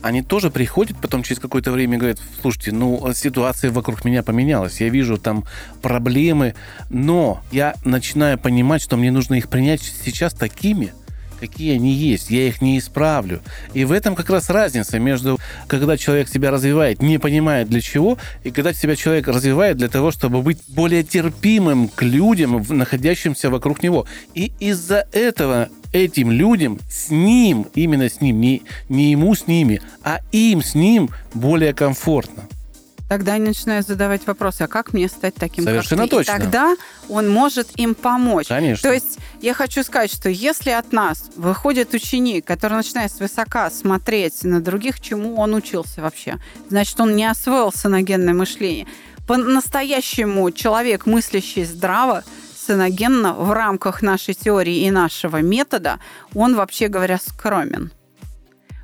они 0.02 0.22
тоже 0.22 0.50
приходят 0.50 0.96
потом 1.00 1.22
через 1.22 1.40
какое-то 1.40 1.72
время 1.72 1.96
и 1.96 1.98
говорят, 1.98 2.18
слушайте, 2.40 2.72
ну, 2.72 3.12
ситуация 3.14 3.70
вокруг 3.70 4.04
меня 4.04 4.22
поменялась, 4.22 4.80
я 4.80 4.88
вижу 4.88 5.18
там 5.18 5.44
проблемы, 5.82 6.54
но 6.88 7.42
я 7.52 7.74
начинаю 7.84 8.38
понимать, 8.38 8.82
что 8.82 8.96
мне 8.96 9.10
нужно 9.10 9.34
их 9.34 9.48
принять 9.48 9.82
сейчас 9.82 10.32
такими, 10.32 10.92
какие 11.40 11.74
они 11.74 11.92
есть, 11.92 12.30
я 12.30 12.46
их 12.46 12.60
не 12.60 12.78
исправлю. 12.78 13.40
И 13.74 13.84
в 13.84 13.92
этом 13.92 14.14
как 14.14 14.30
раз 14.30 14.50
разница 14.50 14.98
между, 14.98 15.38
когда 15.66 15.96
человек 15.96 16.28
себя 16.28 16.50
развивает, 16.50 17.02
не 17.02 17.18
понимая 17.18 17.64
для 17.64 17.80
чего, 17.80 18.18
и 18.44 18.50
когда 18.50 18.72
себя 18.72 18.94
человек 18.94 19.26
развивает 19.26 19.78
для 19.78 19.88
того, 19.88 20.10
чтобы 20.10 20.42
быть 20.42 20.58
более 20.68 21.02
терпимым 21.02 21.88
к 21.88 22.02
людям, 22.02 22.64
находящимся 22.68 23.50
вокруг 23.50 23.82
него. 23.82 24.06
И 24.34 24.52
из-за 24.60 25.06
этого 25.12 25.68
этим 25.92 26.30
людям, 26.30 26.78
с 26.88 27.10
ним, 27.10 27.66
именно 27.74 28.08
с 28.08 28.20
ним, 28.20 28.40
не, 28.40 28.62
не 28.88 29.10
ему 29.10 29.34
с 29.34 29.46
ними, 29.46 29.80
а 30.04 30.20
им 30.30 30.62
с 30.62 30.74
ним 30.74 31.10
более 31.34 31.72
комфортно. 31.72 32.44
Тогда 33.10 33.32
они 33.32 33.46
начинают 33.46 33.88
задавать 33.88 34.24
вопросы, 34.24 34.62
а 34.62 34.68
как 34.68 34.92
мне 34.92 35.08
стать 35.08 35.34
таким, 35.34 35.64
Совершенно 35.64 36.02
как 36.02 36.10
ты? 36.10 36.16
точно. 36.18 36.30
И 36.30 36.38
тогда 36.38 36.76
он 37.08 37.28
может 37.28 37.76
им 37.76 37.96
помочь. 37.96 38.46
Конечно. 38.46 38.88
То 38.88 38.94
есть 38.94 39.18
я 39.40 39.52
хочу 39.52 39.82
сказать, 39.82 40.12
что 40.12 40.28
если 40.28 40.70
от 40.70 40.92
нас 40.92 41.28
выходит 41.34 41.92
ученик, 41.92 42.44
который 42.44 42.74
начинает 42.74 43.10
свысока 43.10 43.68
смотреть 43.72 44.44
на 44.44 44.60
других, 44.60 45.00
чему 45.00 45.34
он 45.40 45.54
учился 45.54 46.02
вообще, 46.02 46.38
значит, 46.68 47.00
он 47.00 47.16
не 47.16 47.24
освоил 47.24 47.72
саногенное 47.72 48.32
мышление. 48.32 48.86
По-настоящему 49.26 50.48
человек, 50.52 51.04
мыслящий 51.04 51.64
здраво, 51.64 52.22
саногенно 52.64 53.34
в 53.34 53.50
рамках 53.50 54.02
нашей 54.02 54.34
теории 54.34 54.86
и 54.86 54.90
нашего 54.92 55.38
метода, 55.42 55.98
он, 56.32 56.54
вообще 56.54 56.86
говоря, 56.86 57.18
скромен. 57.18 57.90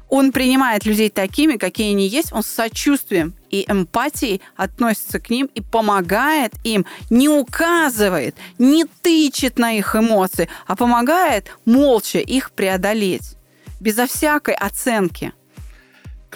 Он 0.08 0.30
принимает 0.30 0.86
людей 0.86 1.10
такими, 1.10 1.56
какие 1.56 1.90
они 1.90 2.06
есть, 2.06 2.32
он 2.32 2.42
с 2.42 2.46
сочувствием 2.46 3.34
и 3.50 3.64
эмпатией 3.68 4.40
относится 4.56 5.18
к 5.18 5.30
ним 5.30 5.48
и 5.54 5.60
помогает 5.60 6.52
им, 6.64 6.86
не 7.10 7.28
указывает, 7.28 8.36
не 8.58 8.84
тычет 8.84 9.58
на 9.58 9.72
их 9.72 9.96
эмоции, 9.96 10.48
а 10.66 10.76
помогает 10.76 11.56
молча 11.64 12.18
их 12.18 12.52
преодолеть, 12.52 13.36
безо 13.80 14.06
всякой 14.06 14.54
оценки. 14.54 15.32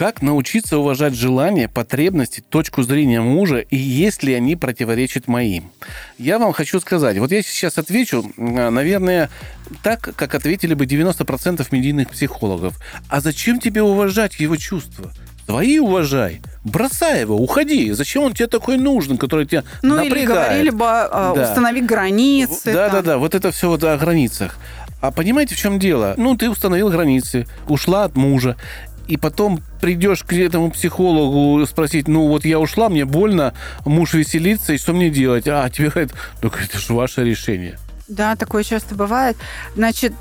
Как 0.00 0.22
научиться 0.22 0.78
уважать 0.78 1.12
желания, 1.12 1.68
потребности, 1.68 2.40
точку 2.40 2.82
зрения 2.82 3.20
мужа, 3.20 3.58
и 3.58 3.76
если 3.76 4.32
они 4.32 4.56
противоречат 4.56 5.28
моим? 5.28 5.70
Я 6.16 6.38
вам 6.38 6.54
хочу 6.54 6.80
сказать, 6.80 7.18
вот 7.18 7.30
я 7.32 7.42
сейчас 7.42 7.76
отвечу, 7.76 8.24
наверное, 8.38 9.28
так, 9.82 10.00
как 10.00 10.34
ответили 10.34 10.72
бы 10.72 10.86
90% 10.86 11.66
медийных 11.70 12.08
психологов. 12.08 12.78
А 13.10 13.20
зачем 13.20 13.60
тебе 13.60 13.82
уважать 13.82 14.40
его 14.40 14.56
чувства? 14.56 15.12
Свои 15.44 15.78
уважай. 15.78 16.40
Бросай 16.64 17.20
его, 17.20 17.36
уходи. 17.36 17.92
Зачем 17.92 18.22
он 18.22 18.32
тебе 18.32 18.46
такой 18.46 18.78
нужен, 18.78 19.18
который 19.18 19.44
тебя 19.44 19.64
ну, 19.82 19.96
напрягает? 19.96 20.16
или 20.16 20.26
говорили 20.26 20.70
бы, 20.70 20.84
э, 20.86 21.32
да. 21.36 21.42
установи 21.42 21.82
границы. 21.82 22.72
Да, 22.72 22.88
там. 22.88 22.92
да, 22.92 23.02
да, 23.02 23.18
вот 23.18 23.34
это 23.34 23.50
все 23.50 23.68
вот 23.68 23.84
о 23.84 23.98
границах. 23.98 24.56
А 25.00 25.10
понимаете, 25.10 25.54
в 25.54 25.58
чем 25.58 25.78
дело? 25.78 26.14
Ну, 26.18 26.36
ты 26.36 26.50
установил 26.50 26.90
границы, 26.90 27.46
ушла 27.68 28.04
от 28.04 28.16
мужа 28.16 28.56
и 29.10 29.16
потом 29.16 29.60
придешь 29.80 30.22
к 30.22 30.32
этому 30.32 30.70
психологу 30.70 31.66
спросить, 31.66 32.06
ну 32.06 32.28
вот 32.28 32.44
я 32.44 32.60
ушла, 32.60 32.88
мне 32.88 33.04
больно, 33.04 33.54
муж 33.84 34.14
веселится, 34.14 34.72
и 34.72 34.78
что 34.78 34.92
мне 34.92 35.10
делать? 35.10 35.48
А 35.48 35.68
тебе 35.68 35.90
говорят, 35.90 36.12
ну 36.42 36.48
это 36.48 36.78
же 36.78 36.94
ваше 36.94 37.24
решение. 37.24 37.76
Да, 38.06 38.36
такое 38.36 38.62
часто 38.62 38.94
бывает. 38.94 39.36
Значит, 39.74 40.12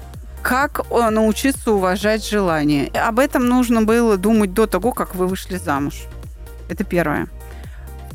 как 0.41 0.81
э, 0.89 1.09
научиться 1.11 1.71
уважать 1.71 2.27
желание? 2.27 2.87
Об 2.87 3.19
этом 3.19 3.47
нужно 3.47 3.83
было 3.83 4.17
думать 4.17 4.55
до 4.55 4.65
того, 4.65 4.91
как 4.91 5.13
вы 5.13 5.27
вышли 5.27 5.57
замуж. 5.57 6.01
Это 6.67 6.83
первое. 6.83 7.27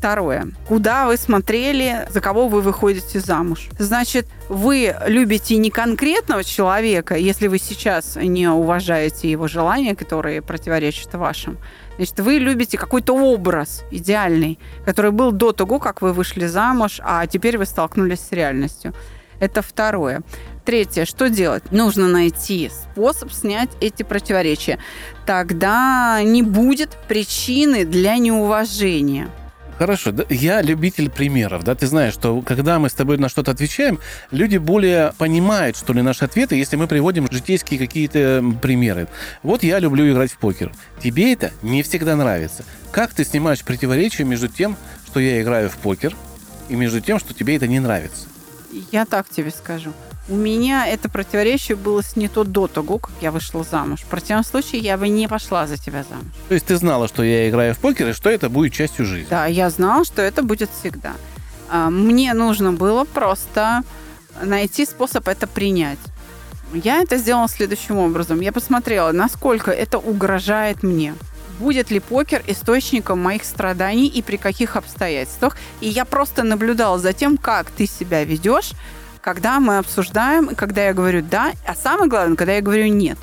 Второе. 0.04 0.48
Куда 0.68 1.06
вы 1.06 1.16
смотрели, 1.16 2.06
за 2.10 2.20
кого 2.20 2.48
вы 2.48 2.60
выходите 2.60 3.20
замуж? 3.20 3.68
Значит, 3.78 4.26
вы 4.50 4.94
любите 5.06 5.56
не 5.56 5.70
конкретного 5.70 6.44
человека, 6.44 7.14
если 7.16 7.46
вы 7.46 7.58
сейчас 7.58 8.16
не 8.16 8.46
уважаете 8.46 9.30
его 9.30 9.48
желания, 9.48 9.96
которые 9.96 10.42
противоречат 10.42 11.14
вашим. 11.14 11.56
Значит, 11.96 12.20
вы 12.20 12.34
любите 12.34 12.76
какой-то 12.76 13.14
образ 13.14 13.82
идеальный, 13.90 14.58
который 14.84 15.10
был 15.10 15.32
до 15.32 15.52
того, 15.52 15.78
как 15.78 16.02
вы 16.02 16.12
вышли 16.12 16.44
замуж, 16.44 17.00
а 17.02 17.26
теперь 17.26 17.56
вы 17.56 17.64
столкнулись 17.64 18.20
с 18.20 18.32
реальностью. 18.32 18.92
Это 19.40 19.62
второе. 19.62 20.20
Третье, 20.66 21.06
что 21.06 21.30
делать? 21.30 21.72
Нужно 21.72 22.08
найти 22.08 22.70
способ 22.70 23.32
снять 23.32 23.70
эти 23.80 24.02
противоречия. 24.02 24.78
Тогда 25.24 26.20
не 26.22 26.42
будет 26.42 26.90
причины 27.08 27.86
для 27.86 28.18
неуважения. 28.18 29.30
Хорошо, 29.78 30.12
я 30.28 30.62
любитель 30.62 31.10
примеров, 31.10 31.64
да, 31.64 31.74
ты 31.74 31.88
знаешь, 31.88 32.14
что 32.14 32.42
когда 32.42 32.78
мы 32.78 32.88
с 32.88 32.92
тобой 32.92 33.18
на 33.18 33.28
что-то 33.28 33.50
отвечаем, 33.50 33.98
люди 34.30 34.56
более 34.56 35.12
понимают, 35.18 35.76
что 35.76 35.92
ли, 35.92 36.00
наши 36.00 36.24
ответы, 36.24 36.54
если 36.54 36.76
мы 36.76 36.86
приводим 36.86 37.26
житейские 37.28 37.80
какие-то 37.80 38.44
примеры. 38.62 39.08
Вот 39.42 39.64
я 39.64 39.80
люблю 39.80 40.10
играть 40.12 40.30
в 40.30 40.38
покер. 40.38 40.72
Тебе 41.02 41.32
это 41.32 41.50
не 41.62 41.82
всегда 41.82 42.14
нравится. 42.14 42.64
Как 42.92 43.12
ты 43.12 43.24
снимаешь 43.24 43.64
противоречие 43.64 44.24
между 44.26 44.46
тем, 44.46 44.76
что 45.08 45.18
я 45.18 45.42
играю 45.42 45.68
в 45.68 45.76
покер, 45.76 46.14
и 46.68 46.76
между 46.76 47.00
тем, 47.00 47.18
что 47.18 47.34
тебе 47.34 47.56
это 47.56 47.66
не 47.66 47.80
нравится? 47.80 48.28
Я 48.92 49.04
так 49.04 49.28
тебе 49.28 49.50
скажу. 49.50 49.92
У 50.28 50.36
меня 50.36 50.86
это 50.86 51.10
противоречие 51.10 51.76
было 51.76 52.02
не 52.16 52.28
то 52.28 52.44
до 52.44 52.66
того, 52.66 52.98
как 52.98 53.12
я 53.20 53.30
вышла 53.30 53.62
замуж. 53.62 54.00
В 54.00 54.06
противном 54.06 54.44
случае 54.44 54.80
я 54.80 54.96
бы 54.96 55.08
не 55.08 55.28
пошла 55.28 55.66
за 55.66 55.76
тебя 55.76 56.02
замуж. 56.08 56.26
То 56.48 56.54
есть 56.54 56.66
ты 56.66 56.76
знала, 56.76 57.08
что 57.08 57.22
я 57.22 57.48
играю 57.48 57.74
в 57.74 57.78
покер, 57.78 58.08
и 58.08 58.12
что 58.12 58.30
это 58.30 58.48
будет 58.48 58.72
частью 58.72 59.04
жизни? 59.04 59.26
Да, 59.28 59.46
я 59.46 59.68
знала, 59.68 60.04
что 60.04 60.22
это 60.22 60.42
будет 60.42 60.70
всегда. 60.70 61.12
А, 61.68 61.90
мне 61.90 62.32
нужно 62.32 62.72
было 62.72 63.04
просто 63.04 63.82
найти 64.42 64.86
способ 64.86 65.28
это 65.28 65.46
принять. 65.46 65.98
Я 66.72 67.02
это 67.02 67.18
сделала 67.18 67.48
следующим 67.48 67.98
образом. 67.98 68.40
Я 68.40 68.50
посмотрела, 68.50 69.12
насколько 69.12 69.70
это 69.70 69.98
угрожает 69.98 70.82
мне. 70.82 71.14
Будет 71.58 71.90
ли 71.90 72.00
покер 72.00 72.42
источником 72.46 73.22
моих 73.22 73.44
страданий 73.44 74.08
и 74.08 74.22
при 74.22 74.36
каких 74.36 74.76
обстоятельствах. 74.76 75.56
И 75.80 75.88
я 75.88 76.04
просто 76.04 76.42
наблюдала 76.42 76.98
за 76.98 77.12
тем, 77.12 77.36
как 77.36 77.70
ты 77.70 77.86
себя 77.86 78.24
ведешь, 78.24 78.72
когда 79.20 79.60
мы 79.60 79.78
обсуждаем, 79.78 80.54
когда 80.54 80.86
я 80.86 80.92
говорю 80.92 81.22
«да», 81.22 81.52
а 81.66 81.74
самое 81.74 82.10
главное, 82.10 82.36
когда 82.36 82.54
я 82.54 82.60
говорю 82.60 82.86
«нет». 82.88 83.18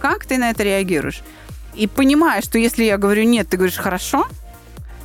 Как 0.00 0.24
ты 0.26 0.38
на 0.38 0.50
это 0.50 0.62
реагируешь? 0.62 1.22
И 1.74 1.86
понимаешь, 1.86 2.44
что 2.44 2.58
если 2.58 2.84
я 2.84 2.98
говорю 2.98 3.22
«нет», 3.24 3.48
ты 3.48 3.56
говоришь 3.56 3.76
«хорошо», 3.76 4.26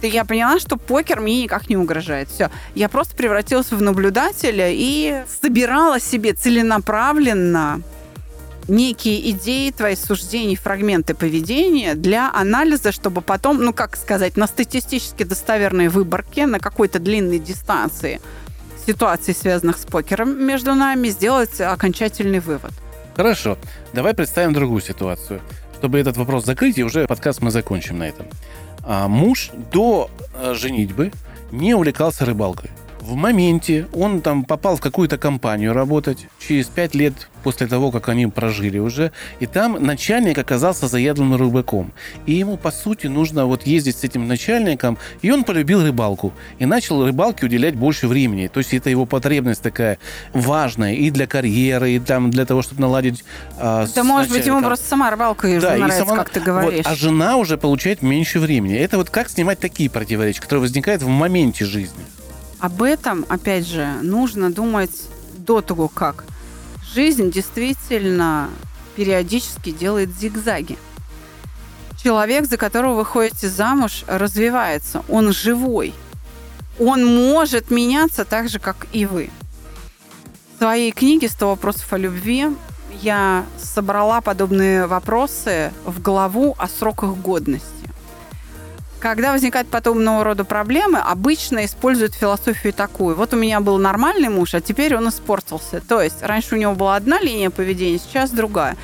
то 0.01 0.07
я 0.07 0.25
поняла, 0.25 0.59
что 0.59 0.77
покер 0.77 1.19
мне 1.19 1.43
никак 1.43 1.69
не 1.69 1.77
угрожает. 1.77 2.27
Все. 2.29 2.49
Я 2.73 2.89
просто 2.89 3.15
превратилась 3.15 3.71
в 3.71 3.81
наблюдателя 3.81 4.69
и 4.71 5.23
собирала 5.41 5.99
себе 5.99 6.33
целенаправленно 6.33 7.83
некие 8.67 9.31
идеи, 9.31 9.71
твои 9.71 9.95
суждения, 9.95 10.55
фрагменты 10.55 11.13
поведения 11.13 11.95
для 11.95 12.31
анализа, 12.33 12.91
чтобы 12.91 13.21
потом, 13.21 13.63
ну, 13.63 13.73
как 13.73 13.95
сказать, 13.97 14.37
на 14.37 14.47
статистически 14.47 15.23
достоверной 15.23 15.87
выборке 15.87 16.45
на 16.45 16.59
какой-то 16.59 16.99
длинной 16.99 17.39
дистанции– 17.39 18.19
ситуаций, 18.85 19.33
связанных 19.33 19.77
с 19.77 19.85
покером 19.85 20.43
между 20.45 20.73
нами, 20.73 21.09
сделать 21.09 21.61
окончательный 21.61 22.39
вывод. 22.39 22.71
Хорошо. 23.15 23.57
Давай 23.93 24.13
представим 24.13 24.53
другую 24.53 24.81
ситуацию. 24.81 25.41
Чтобы 25.77 25.99
этот 25.99 26.17
вопрос 26.17 26.45
закрыть, 26.45 26.77
и 26.77 26.83
уже 26.83 27.07
подкаст 27.07 27.41
мы 27.41 27.51
закончим 27.51 27.97
на 27.99 28.03
этом. 28.03 28.27
А 28.83 29.07
муж 29.07 29.51
до 29.71 30.09
э, 30.33 30.53
женитьбы 30.53 31.11
не 31.51 31.73
увлекался 31.73 32.25
рыбалкой. 32.25 32.69
В 33.01 33.15
моменте 33.15 33.87
он 33.93 34.21
там 34.21 34.43
попал 34.43 34.75
в 34.75 34.81
какую-то 34.81 35.17
компанию 35.17 35.73
работать 35.73 36.27
через 36.39 36.67
пять 36.67 36.93
лет 36.93 37.13
после 37.43 37.65
того, 37.65 37.91
как 37.91 38.09
они 38.09 38.27
прожили 38.27 38.77
уже. 38.77 39.11
И 39.39 39.47
там 39.47 39.83
начальник 39.83 40.37
оказался 40.37 40.87
заядлым 40.87 41.35
рыбаком. 41.35 41.91
И 42.27 42.33
ему, 42.33 42.57
по 42.57 42.69
сути, 42.71 43.07
нужно 43.07 43.47
вот 43.47 43.63
ездить 43.65 43.97
с 43.97 44.03
этим 44.03 44.27
начальником. 44.27 44.99
И 45.23 45.31
он 45.31 45.43
полюбил 45.43 45.83
рыбалку. 45.83 46.31
И 46.59 46.67
начал 46.67 47.03
рыбалке 47.03 47.47
уделять 47.47 47.75
больше 47.75 48.07
времени. 48.07 48.47
То 48.47 48.59
есть 48.59 48.71
это 48.71 48.91
его 48.91 49.07
потребность 49.07 49.63
такая 49.63 49.97
важная 50.33 50.93
и 50.93 51.09
для 51.09 51.25
карьеры, 51.25 51.93
и 51.93 51.99
там 51.99 52.29
для 52.29 52.45
того, 52.45 52.61
чтобы 52.61 52.81
наладить... 52.81 53.25
А, 53.57 53.87
да, 53.95 54.03
может 54.03 54.31
быть, 54.31 54.45
ему 54.45 54.61
просто 54.61 54.87
сама 54.87 55.09
рыбалка 55.09 55.47
и 55.47 55.59
да, 55.59 55.75
нравится, 55.75 56.05
сама... 56.05 56.17
как 56.17 56.29
ты 56.29 56.39
говоришь. 56.39 56.85
Вот, 56.85 56.91
а 56.91 56.95
жена 56.95 57.37
уже 57.37 57.57
получает 57.57 58.03
меньше 58.03 58.39
времени. 58.39 58.77
Это 58.77 58.97
вот 58.97 59.09
как 59.09 59.29
снимать 59.29 59.59
такие 59.59 59.89
противоречия, 59.89 60.41
которые 60.41 60.61
возникают 60.61 61.01
в 61.01 61.07
моменте 61.07 61.65
жизни? 61.65 62.03
Об 62.61 62.83
этом, 62.83 63.25
опять 63.27 63.65
же, 63.65 63.87
нужно 64.03 64.53
думать 64.53 65.07
до 65.35 65.61
того, 65.61 65.87
как 65.87 66.25
жизнь 66.93 67.31
действительно 67.31 68.51
периодически 68.95 69.71
делает 69.71 70.15
зигзаги. 70.15 70.77
Человек, 72.03 72.45
за 72.45 72.57
которого 72.57 72.97
вы 72.97 73.05
ходите 73.05 73.49
замуж, 73.49 74.03
развивается. 74.05 75.03
Он 75.09 75.33
живой. 75.33 75.95
Он 76.79 77.03
может 77.03 77.71
меняться 77.71 78.25
так 78.25 78.47
же, 78.47 78.59
как 78.59 78.85
и 78.93 79.07
вы. 79.07 79.31
В 80.53 80.59
своей 80.59 80.91
книге 80.91 81.27
«100 81.27 81.45
вопросов 81.47 81.91
о 81.91 81.97
любви» 81.97 82.45
я 83.01 83.43
собрала 83.57 84.21
подобные 84.21 84.85
вопросы 84.85 85.73
в 85.83 85.99
главу 85.99 86.55
о 86.59 86.67
сроках 86.67 87.15
годности. 87.17 87.80
Когда 89.01 89.31
возникают 89.31 89.67
подобного 89.67 90.23
рода 90.23 90.45
проблемы, 90.45 90.99
обычно 90.99 91.65
используют 91.65 92.13
философию 92.13 92.71
такую. 92.71 93.15
Вот 93.15 93.33
у 93.33 93.35
меня 93.35 93.59
был 93.59 93.79
нормальный 93.79 94.29
муж, 94.29 94.53
а 94.53 94.61
теперь 94.61 94.95
он 94.95 95.09
испортился. 95.09 95.81
То 95.81 96.01
есть 96.01 96.21
раньше 96.21 96.53
у 96.53 96.59
него 96.59 96.75
была 96.75 96.97
одна 96.97 97.19
линия 97.19 97.49
поведения, 97.49 97.97
сейчас 97.97 98.29
другая. 98.29 98.77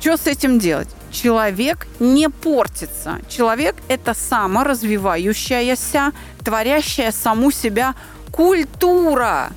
Что 0.00 0.16
с 0.16 0.26
этим 0.26 0.58
делать? 0.58 0.88
Человек 1.12 1.86
не 2.00 2.30
портится. 2.30 3.20
Человек– 3.28 3.76
это 3.88 4.14
саморазвивающаяся, 4.14 6.12
творящая 6.42 7.12
саму 7.12 7.50
себя 7.50 7.94
культура 8.32 9.50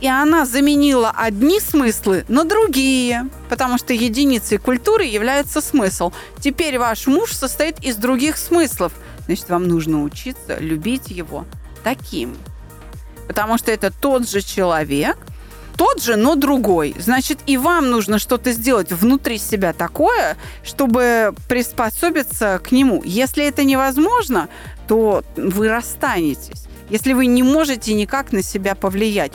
и 0.00 0.06
она 0.06 0.44
заменила 0.44 1.10
одни 1.10 1.60
смыслы 1.60 2.24
на 2.28 2.44
другие, 2.44 3.28
потому 3.48 3.78
что 3.78 3.92
единицей 3.92 4.58
культуры 4.58 5.04
является 5.04 5.60
смысл. 5.60 6.12
Теперь 6.40 6.78
ваш 6.78 7.06
муж 7.06 7.32
состоит 7.32 7.82
из 7.82 7.96
других 7.96 8.36
смыслов. 8.36 8.92
Значит, 9.26 9.48
вам 9.48 9.66
нужно 9.66 10.02
учиться 10.02 10.58
любить 10.58 11.08
его 11.08 11.46
таким. 11.82 12.36
Потому 13.26 13.56
что 13.56 13.72
это 13.72 13.90
тот 13.90 14.28
же 14.28 14.42
человек, 14.42 15.16
тот 15.76 16.02
же, 16.02 16.16
но 16.16 16.34
другой. 16.34 16.94
Значит, 16.98 17.38
и 17.46 17.56
вам 17.56 17.90
нужно 17.90 18.18
что-то 18.18 18.52
сделать 18.52 18.92
внутри 18.92 19.38
себя 19.38 19.72
такое, 19.72 20.36
чтобы 20.62 21.34
приспособиться 21.48 22.60
к 22.62 22.70
нему. 22.70 23.02
Если 23.04 23.44
это 23.44 23.64
невозможно, 23.64 24.48
то 24.86 25.24
вы 25.36 25.68
расстанетесь. 25.68 26.64
Если 26.90 27.12
вы 27.12 27.26
не 27.26 27.42
можете 27.42 27.94
никак 27.94 28.32
на 28.32 28.42
себя 28.42 28.74
повлиять. 28.74 29.32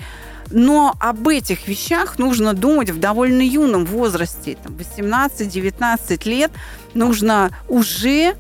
Но 0.52 0.96
об 1.00 1.28
этих 1.28 1.68
вещах 1.68 2.18
нужно 2.18 2.54
думать 2.54 2.90
в 2.90 3.00
довольно 3.00 3.42
юном 3.42 3.86
возрасте, 3.86 4.58
18-19 4.66 6.30
лет, 6.30 6.52
нужно 6.94 7.52
уже 7.68 8.36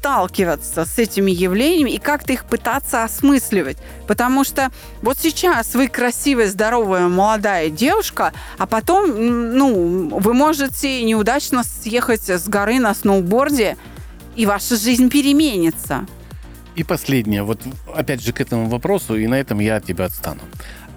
сталкиваться 0.00 0.86
с 0.86 0.98
этими 0.98 1.30
явлениями 1.30 1.90
и 1.90 1.98
как-то 1.98 2.32
их 2.32 2.44
пытаться 2.44 3.04
осмысливать. 3.04 3.76
Потому 4.06 4.44
что 4.44 4.70
вот 5.02 5.18
сейчас 5.18 5.74
вы 5.74 5.88
красивая, 5.88 6.48
здоровая, 6.48 7.08
молодая 7.08 7.68
девушка, 7.68 8.32
а 8.56 8.66
потом, 8.66 9.10
ну, 9.56 10.08
вы 10.18 10.32
можете 10.32 11.02
неудачно 11.02 11.64
съехать 11.64 12.30
с 12.30 12.48
горы 12.48 12.78
на 12.78 12.94
сноуборде, 12.94 13.76
и 14.36 14.46
ваша 14.46 14.76
жизнь 14.76 15.10
переменится. 15.10 16.06
И 16.76 16.84
последнее, 16.84 17.42
вот 17.42 17.60
опять 17.94 18.22
же 18.22 18.32
к 18.32 18.40
этому 18.40 18.68
вопросу, 18.68 19.16
и 19.16 19.26
на 19.26 19.34
этом 19.34 19.58
я 19.58 19.76
от 19.76 19.84
тебя 19.84 20.06
отстану. 20.06 20.40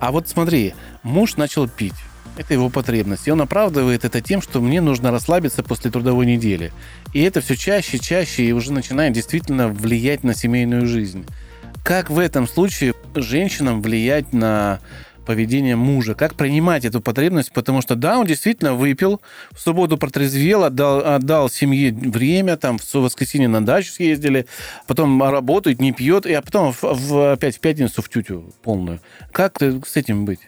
А 0.03 0.11
вот 0.11 0.27
смотри, 0.27 0.73
муж 1.01 1.37
начал 1.37 1.65
пить. 1.69 1.93
Это 2.35 2.53
его 2.53 2.69
потребность. 2.69 3.25
И 3.25 3.31
он 3.31 3.39
оправдывает 3.39 4.03
это 4.03 4.19
тем, 4.19 4.41
что 4.41 4.59
мне 4.59 4.81
нужно 4.81 5.11
расслабиться 5.11 5.63
после 5.63 5.91
трудовой 5.91 6.25
недели. 6.25 6.73
И 7.13 7.21
это 7.21 7.39
все 7.39 7.55
чаще, 7.55 7.99
чаще 7.99 8.43
и 8.43 8.51
уже 8.51 8.73
начинает 8.73 9.13
действительно 9.13 9.69
влиять 9.69 10.25
на 10.25 10.35
семейную 10.35 10.87
жизнь. 10.87 11.25
Как 11.85 12.09
в 12.09 12.19
этом 12.19 12.49
случае 12.49 12.95
женщинам 13.15 13.81
влиять 13.81 14.33
на 14.33 14.81
поведение 15.25 15.75
мужа, 15.75 16.15
как 16.15 16.35
принимать 16.35 16.85
эту 16.85 17.01
потребность, 17.01 17.51
потому 17.51 17.81
что 17.81 17.95
да, 17.95 18.19
он 18.19 18.25
действительно 18.25 18.73
выпил, 18.73 19.21
в 19.51 19.59
субботу 19.59 19.97
протрезвел, 19.97 20.63
отдал, 20.63 20.99
отдал 21.05 21.49
семье 21.49 21.91
время, 21.91 22.57
там 22.57 22.77
в 22.77 22.93
воскресенье 22.93 23.47
на 23.47 23.65
дачу 23.65 23.91
съездили, 23.91 24.45
потом 24.87 25.21
работает, 25.23 25.79
не 25.79 25.91
пьет, 25.91 26.25
и 26.25 26.33
а 26.33 26.41
потом 26.41 26.73
в, 26.73 26.83
в, 26.83 27.33
опять 27.33 27.57
в 27.57 27.59
пятницу 27.59 28.01
в 28.01 28.09
тютю 28.09 28.53
полную. 28.61 28.99
Как 29.31 29.61
с 29.61 29.95
этим 29.95 30.25
быть? 30.25 30.39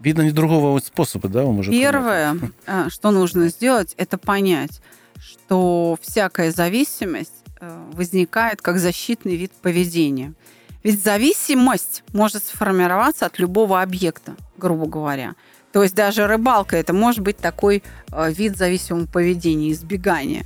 Видно, 0.00 0.22
не 0.22 0.30
другого 0.30 0.78
способа, 0.80 1.28
да, 1.28 1.44
у 1.44 1.52
мужа? 1.52 1.70
Первое, 1.70 2.36
а, 2.66 2.90
что 2.90 3.10
нужно 3.10 3.48
сделать, 3.48 3.94
это 3.96 4.18
понять, 4.18 4.82
что 5.18 5.98
всякая 6.02 6.50
зависимость 6.50 7.32
э, 7.60 7.84
возникает 7.92 8.60
как 8.60 8.78
защитный 8.78 9.36
вид 9.36 9.52
поведения– 9.62 10.34
Ведь 10.86 11.02
зависимость 11.02 12.04
может 12.12 12.44
сформироваться 12.44 13.26
от 13.26 13.40
любого 13.40 13.82
объекта, 13.82 14.36
грубо 14.56 14.86
говоря. 14.86 15.34
То 15.72 15.82
есть 15.82 15.96
даже 15.96 16.28
рыбалка 16.28 16.76
это 16.76 16.92
может 16.92 17.22
быть 17.22 17.38
такой 17.38 17.82
э, 18.12 18.32
вид 18.32 18.56
зависимого 18.56 19.06
поведения, 19.06 19.72
избегания. 19.72 20.44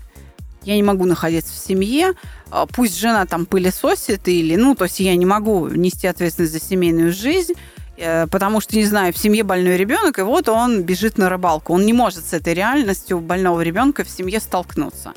Я 0.62 0.76
не 0.76 0.82
могу 0.82 1.04
находиться 1.04 1.52
в 1.52 1.56
семье, 1.56 2.14
э, 2.50 2.66
пусть 2.74 2.98
жена 2.98 3.26
там 3.26 3.44
пылесосит 3.44 4.28
или, 4.28 4.56
ну, 4.56 4.74
то 4.74 4.84
есть 4.84 4.98
я 5.00 5.14
не 5.14 5.26
могу 5.26 5.68
нести 5.68 6.06
ответственность 6.06 6.54
за 6.54 6.60
семейную 6.60 7.12
жизнь, 7.12 7.52
э, 7.98 8.26
потому 8.26 8.62
что, 8.62 8.76
не 8.76 8.86
знаю, 8.86 9.12
в 9.12 9.18
семье 9.18 9.42
больной 9.42 9.76
ребенок, 9.76 10.20
и 10.20 10.22
вот 10.22 10.48
он 10.48 10.84
бежит 10.84 11.18
на 11.18 11.28
рыбалку. 11.28 11.74
Он 11.74 11.84
не 11.84 11.92
может 11.92 12.24
с 12.24 12.32
этой 12.32 12.54
реальностью 12.54 13.20
больного 13.20 13.60
ребенка 13.60 14.04
в 14.04 14.08
семье 14.08 14.40
столкнуться. 14.40 15.12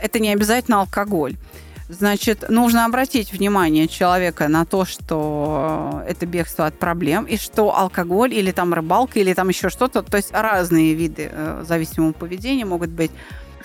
Это 0.00 0.20
не 0.20 0.32
обязательно 0.32 0.82
алкоголь. 0.82 1.34
Значит, 1.90 2.48
нужно 2.48 2.84
обратить 2.84 3.32
внимание 3.32 3.88
человека 3.88 4.46
на 4.46 4.64
то, 4.64 4.84
что 4.84 6.04
это 6.06 6.24
бегство 6.24 6.66
от 6.66 6.78
проблем, 6.78 7.24
и 7.24 7.36
что 7.36 7.76
алкоголь 7.76 8.32
или 8.32 8.52
там 8.52 8.72
рыбалка, 8.72 9.18
или 9.18 9.34
там 9.34 9.48
еще 9.48 9.70
что-то, 9.70 10.02
то 10.02 10.16
есть 10.16 10.30
разные 10.32 10.94
виды 10.94 11.28
э, 11.32 11.64
зависимого 11.66 12.12
поведения 12.12 12.64
могут 12.64 12.90
быть, 12.90 13.10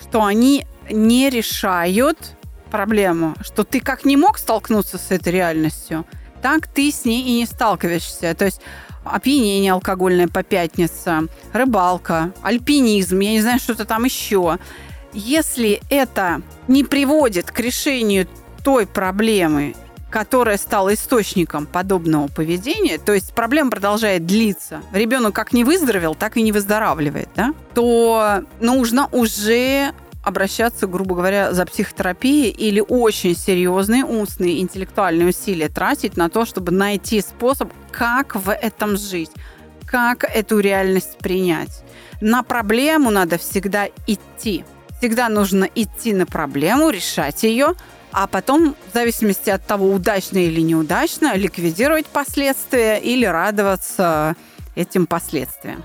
что 0.00 0.24
они 0.24 0.66
не 0.90 1.30
решают 1.30 2.36
проблему, 2.72 3.36
что 3.42 3.62
ты 3.62 3.78
как 3.78 4.04
не 4.04 4.16
мог 4.16 4.38
столкнуться 4.38 4.98
с 4.98 5.12
этой 5.12 5.32
реальностью, 5.32 6.04
так 6.42 6.66
ты 6.66 6.90
с 6.90 7.04
ней 7.04 7.22
и 7.22 7.38
не 7.38 7.46
сталкиваешься. 7.46 8.34
То 8.34 8.44
есть 8.44 8.60
опьянение 9.04 9.70
алкогольное 9.70 10.26
по 10.26 10.42
пятницам, 10.42 11.30
рыбалка, 11.52 12.32
альпинизм, 12.42 13.20
я 13.20 13.30
не 13.30 13.40
знаю, 13.40 13.60
что-то 13.60 13.84
там 13.84 14.04
еще– 14.04 14.58
если 15.16 15.80
это 15.88 16.42
не 16.68 16.84
приводит 16.84 17.50
к 17.50 17.58
решению 17.60 18.28
той 18.62 18.86
проблемы, 18.86 19.74
которая 20.10 20.58
стала 20.58 20.94
источником 20.94 21.66
подобного 21.66 22.28
поведения, 22.28 22.98
то 22.98 23.12
есть 23.12 23.32
проблема 23.34 23.70
продолжает 23.70 24.26
длиться, 24.26 24.82
ребенок 24.92 25.34
как 25.34 25.52
не 25.52 25.64
выздоровел, 25.64 26.14
так 26.14 26.36
и 26.36 26.42
не 26.42 26.52
выздоравливает, 26.52 27.28
да, 27.34 27.54
то 27.74 28.44
нужно 28.60 29.08
уже 29.12 29.92
обращаться, 30.22 30.86
грубо 30.86 31.14
говоря, 31.14 31.52
за 31.52 31.64
психотерапией 31.64 32.50
или 32.50 32.82
очень 32.86 33.36
серьезные 33.36 34.04
умственные 34.04 34.60
интеллектуальные 34.60 35.28
усилия 35.28 35.68
тратить 35.68 36.16
на 36.16 36.28
то, 36.28 36.44
чтобы 36.44 36.72
найти 36.72 37.20
способ, 37.20 37.72
как 37.90 38.34
в 38.34 38.52
этом 38.52 38.96
жить, 38.96 39.30
как 39.86 40.24
эту 40.24 40.58
реальность 40.58 41.16
принять. 41.18 41.84
На 42.20 42.42
проблему 42.42 43.10
надо 43.10 43.38
всегда 43.38 43.86
идти. 44.06 44.64
Всегда 44.98 45.28
нужно 45.28 45.68
идти 45.74 46.14
на 46.14 46.26
проблему, 46.26 46.90
решать 46.90 47.42
ее, 47.42 47.74
а 48.12 48.26
потом, 48.26 48.74
в 48.90 48.94
зависимости 48.94 49.50
от 49.50 49.66
того, 49.66 49.92
удачно 49.92 50.38
или 50.38 50.60
неудачно, 50.60 51.36
ликвидировать 51.36 52.06
последствия 52.06 52.96
или 52.96 53.26
радоваться 53.26 54.36
этим 54.74 55.06
последствиям. 55.06 55.84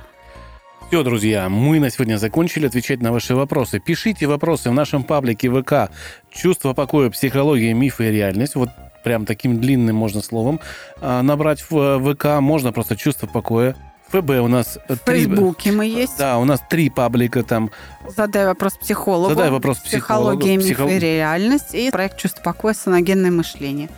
Все, 0.87 1.03
друзья, 1.03 1.47
мы 1.49 1.79
на 1.79 1.89
сегодня 1.89 2.17
закончили 2.17 2.67
отвечать 2.67 3.01
на 3.01 3.11
ваши 3.11 3.33
вопросы. 3.33 3.79
Пишите 3.79 4.27
вопросы 4.27 4.69
в 4.69 4.73
нашем 4.73 5.03
паблике 5.03 5.49
ВК 5.49 5.89
«Чувство 6.29 6.73
покоя, 6.73 7.09
психология, 7.09 7.73
мифы 7.73 8.09
и 8.09 8.11
реальность». 8.11 8.55
Вот 8.55 8.69
прям 9.03 9.25
таким 9.25 9.59
длинным 9.59 9.95
можно 9.95 10.21
словом 10.21 10.59
а, 10.99 11.21
набрать 11.21 11.65
в 11.69 12.13
ВК. 12.13 12.41
Можно 12.41 12.73
просто 12.73 12.97
«Чувство 12.97 13.27
покоя». 13.27 13.75
ФБ 14.11 14.29
у 14.41 14.47
нас... 14.47 14.77
В 14.87 14.97
три... 14.97 15.25
Фейсбуке 15.25 15.71
мы 15.71 15.85
есть. 15.85 16.17
Да, 16.17 16.37
у 16.37 16.45
нас 16.45 16.61
три 16.69 16.89
паблика 16.89 17.43
там. 17.43 17.71
Задай 18.07 18.45
вопрос 18.45 18.73
психологу. 18.73 19.29
Задай 19.29 19.49
вопрос 19.49 19.77
психологу. 19.77 20.39
Психология, 20.39 20.57
миф 20.57 20.79
и 20.79 20.99
реальность. 20.99 21.73
И 21.73 21.89
проект 21.91 22.17
«Чувство 22.17 22.41
покоя. 22.41 22.73
Саногенное 22.73 23.31
мышление». 23.31 23.89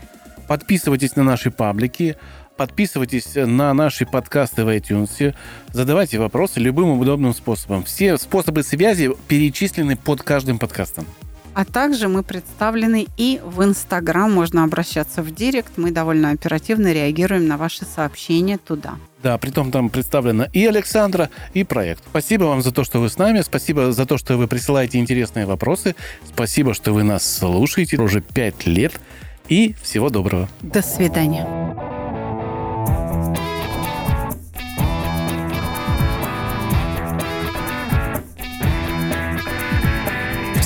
Подписывайтесь 0.48 1.16
на 1.16 1.24
наши 1.24 1.52
паблики. 1.52 2.16
Подписывайтесь 2.58 3.34
на 3.36 3.74
наши 3.74 4.06
подкасты 4.06 4.64
в 4.64 4.70
iTunes. 4.70 5.34
Задавайте 5.72 6.20
вопросы 6.20 6.60
любым 6.60 7.00
удобным 7.00 7.34
способом. 7.34 7.84
Все 7.84 8.18
способы 8.18 8.62
связи 8.62 9.12
перечислены 9.28 9.96
под 9.98 10.22
каждым 10.22 10.60
подкастом. 10.60 11.06
А 11.54 11.66
также 11.66 12.08
мы 12.08 12.24
представлены 12.24 13.08
и 13.18 13.40
в 13.44 13.64
Инстаграм. 13.64 14.32
Можно 14.32 14.64
обращаться 14.64 15.22
в 15.22 15.34
Директ. 15.34 15.74
Мы 15.78 15.92
довольно 15.92 16.32
оперативно 16.32 16.92
реагируем 16.92 17.48
на 17.48 17.58
ваши 17.58 17.86
сообщения 17.86 18.58
туда. 18.58 18.96
Да, 19.22 19.38
при 19.38 19.52
том 19.52 19.72
там 19.72 19.90
представлена 19.90 20.50
и 20.52 20.66
Александра, 20.66 21.30
и 21.54 21.64
проект. 21.64 22.04
Спасибо 22.10 22.46
вам 22.46 22.62
за 22.62 22.72
то, 22.72 22.84
что 22.84 23.00
вы 23.00 23.10
с 23.10 23.18
нами. 23.18 23.42
Спасибо 23.42 23.92
за 23.92 24.06
то, 24.06 24.18
что 24.18 24.36
вы 24.36 24.48
присылаете 24.48 24.98
интересные 24.98 25.46
вопросы. 25.46 25.96
Спасибо, 26.26 26.74
что 26.74 26.92
вы 26.92 27.04
нас 27.04 27.38
слушаете 27.38 27.98
уже 27.98 28.22
пять 28.22 28.66
лет. 28.66 28.94
И 29.48 29.76
всего 29.82 30.10
доброго. 30.10 30.50
До 30.62 30.82
свидания. 30.82 31.46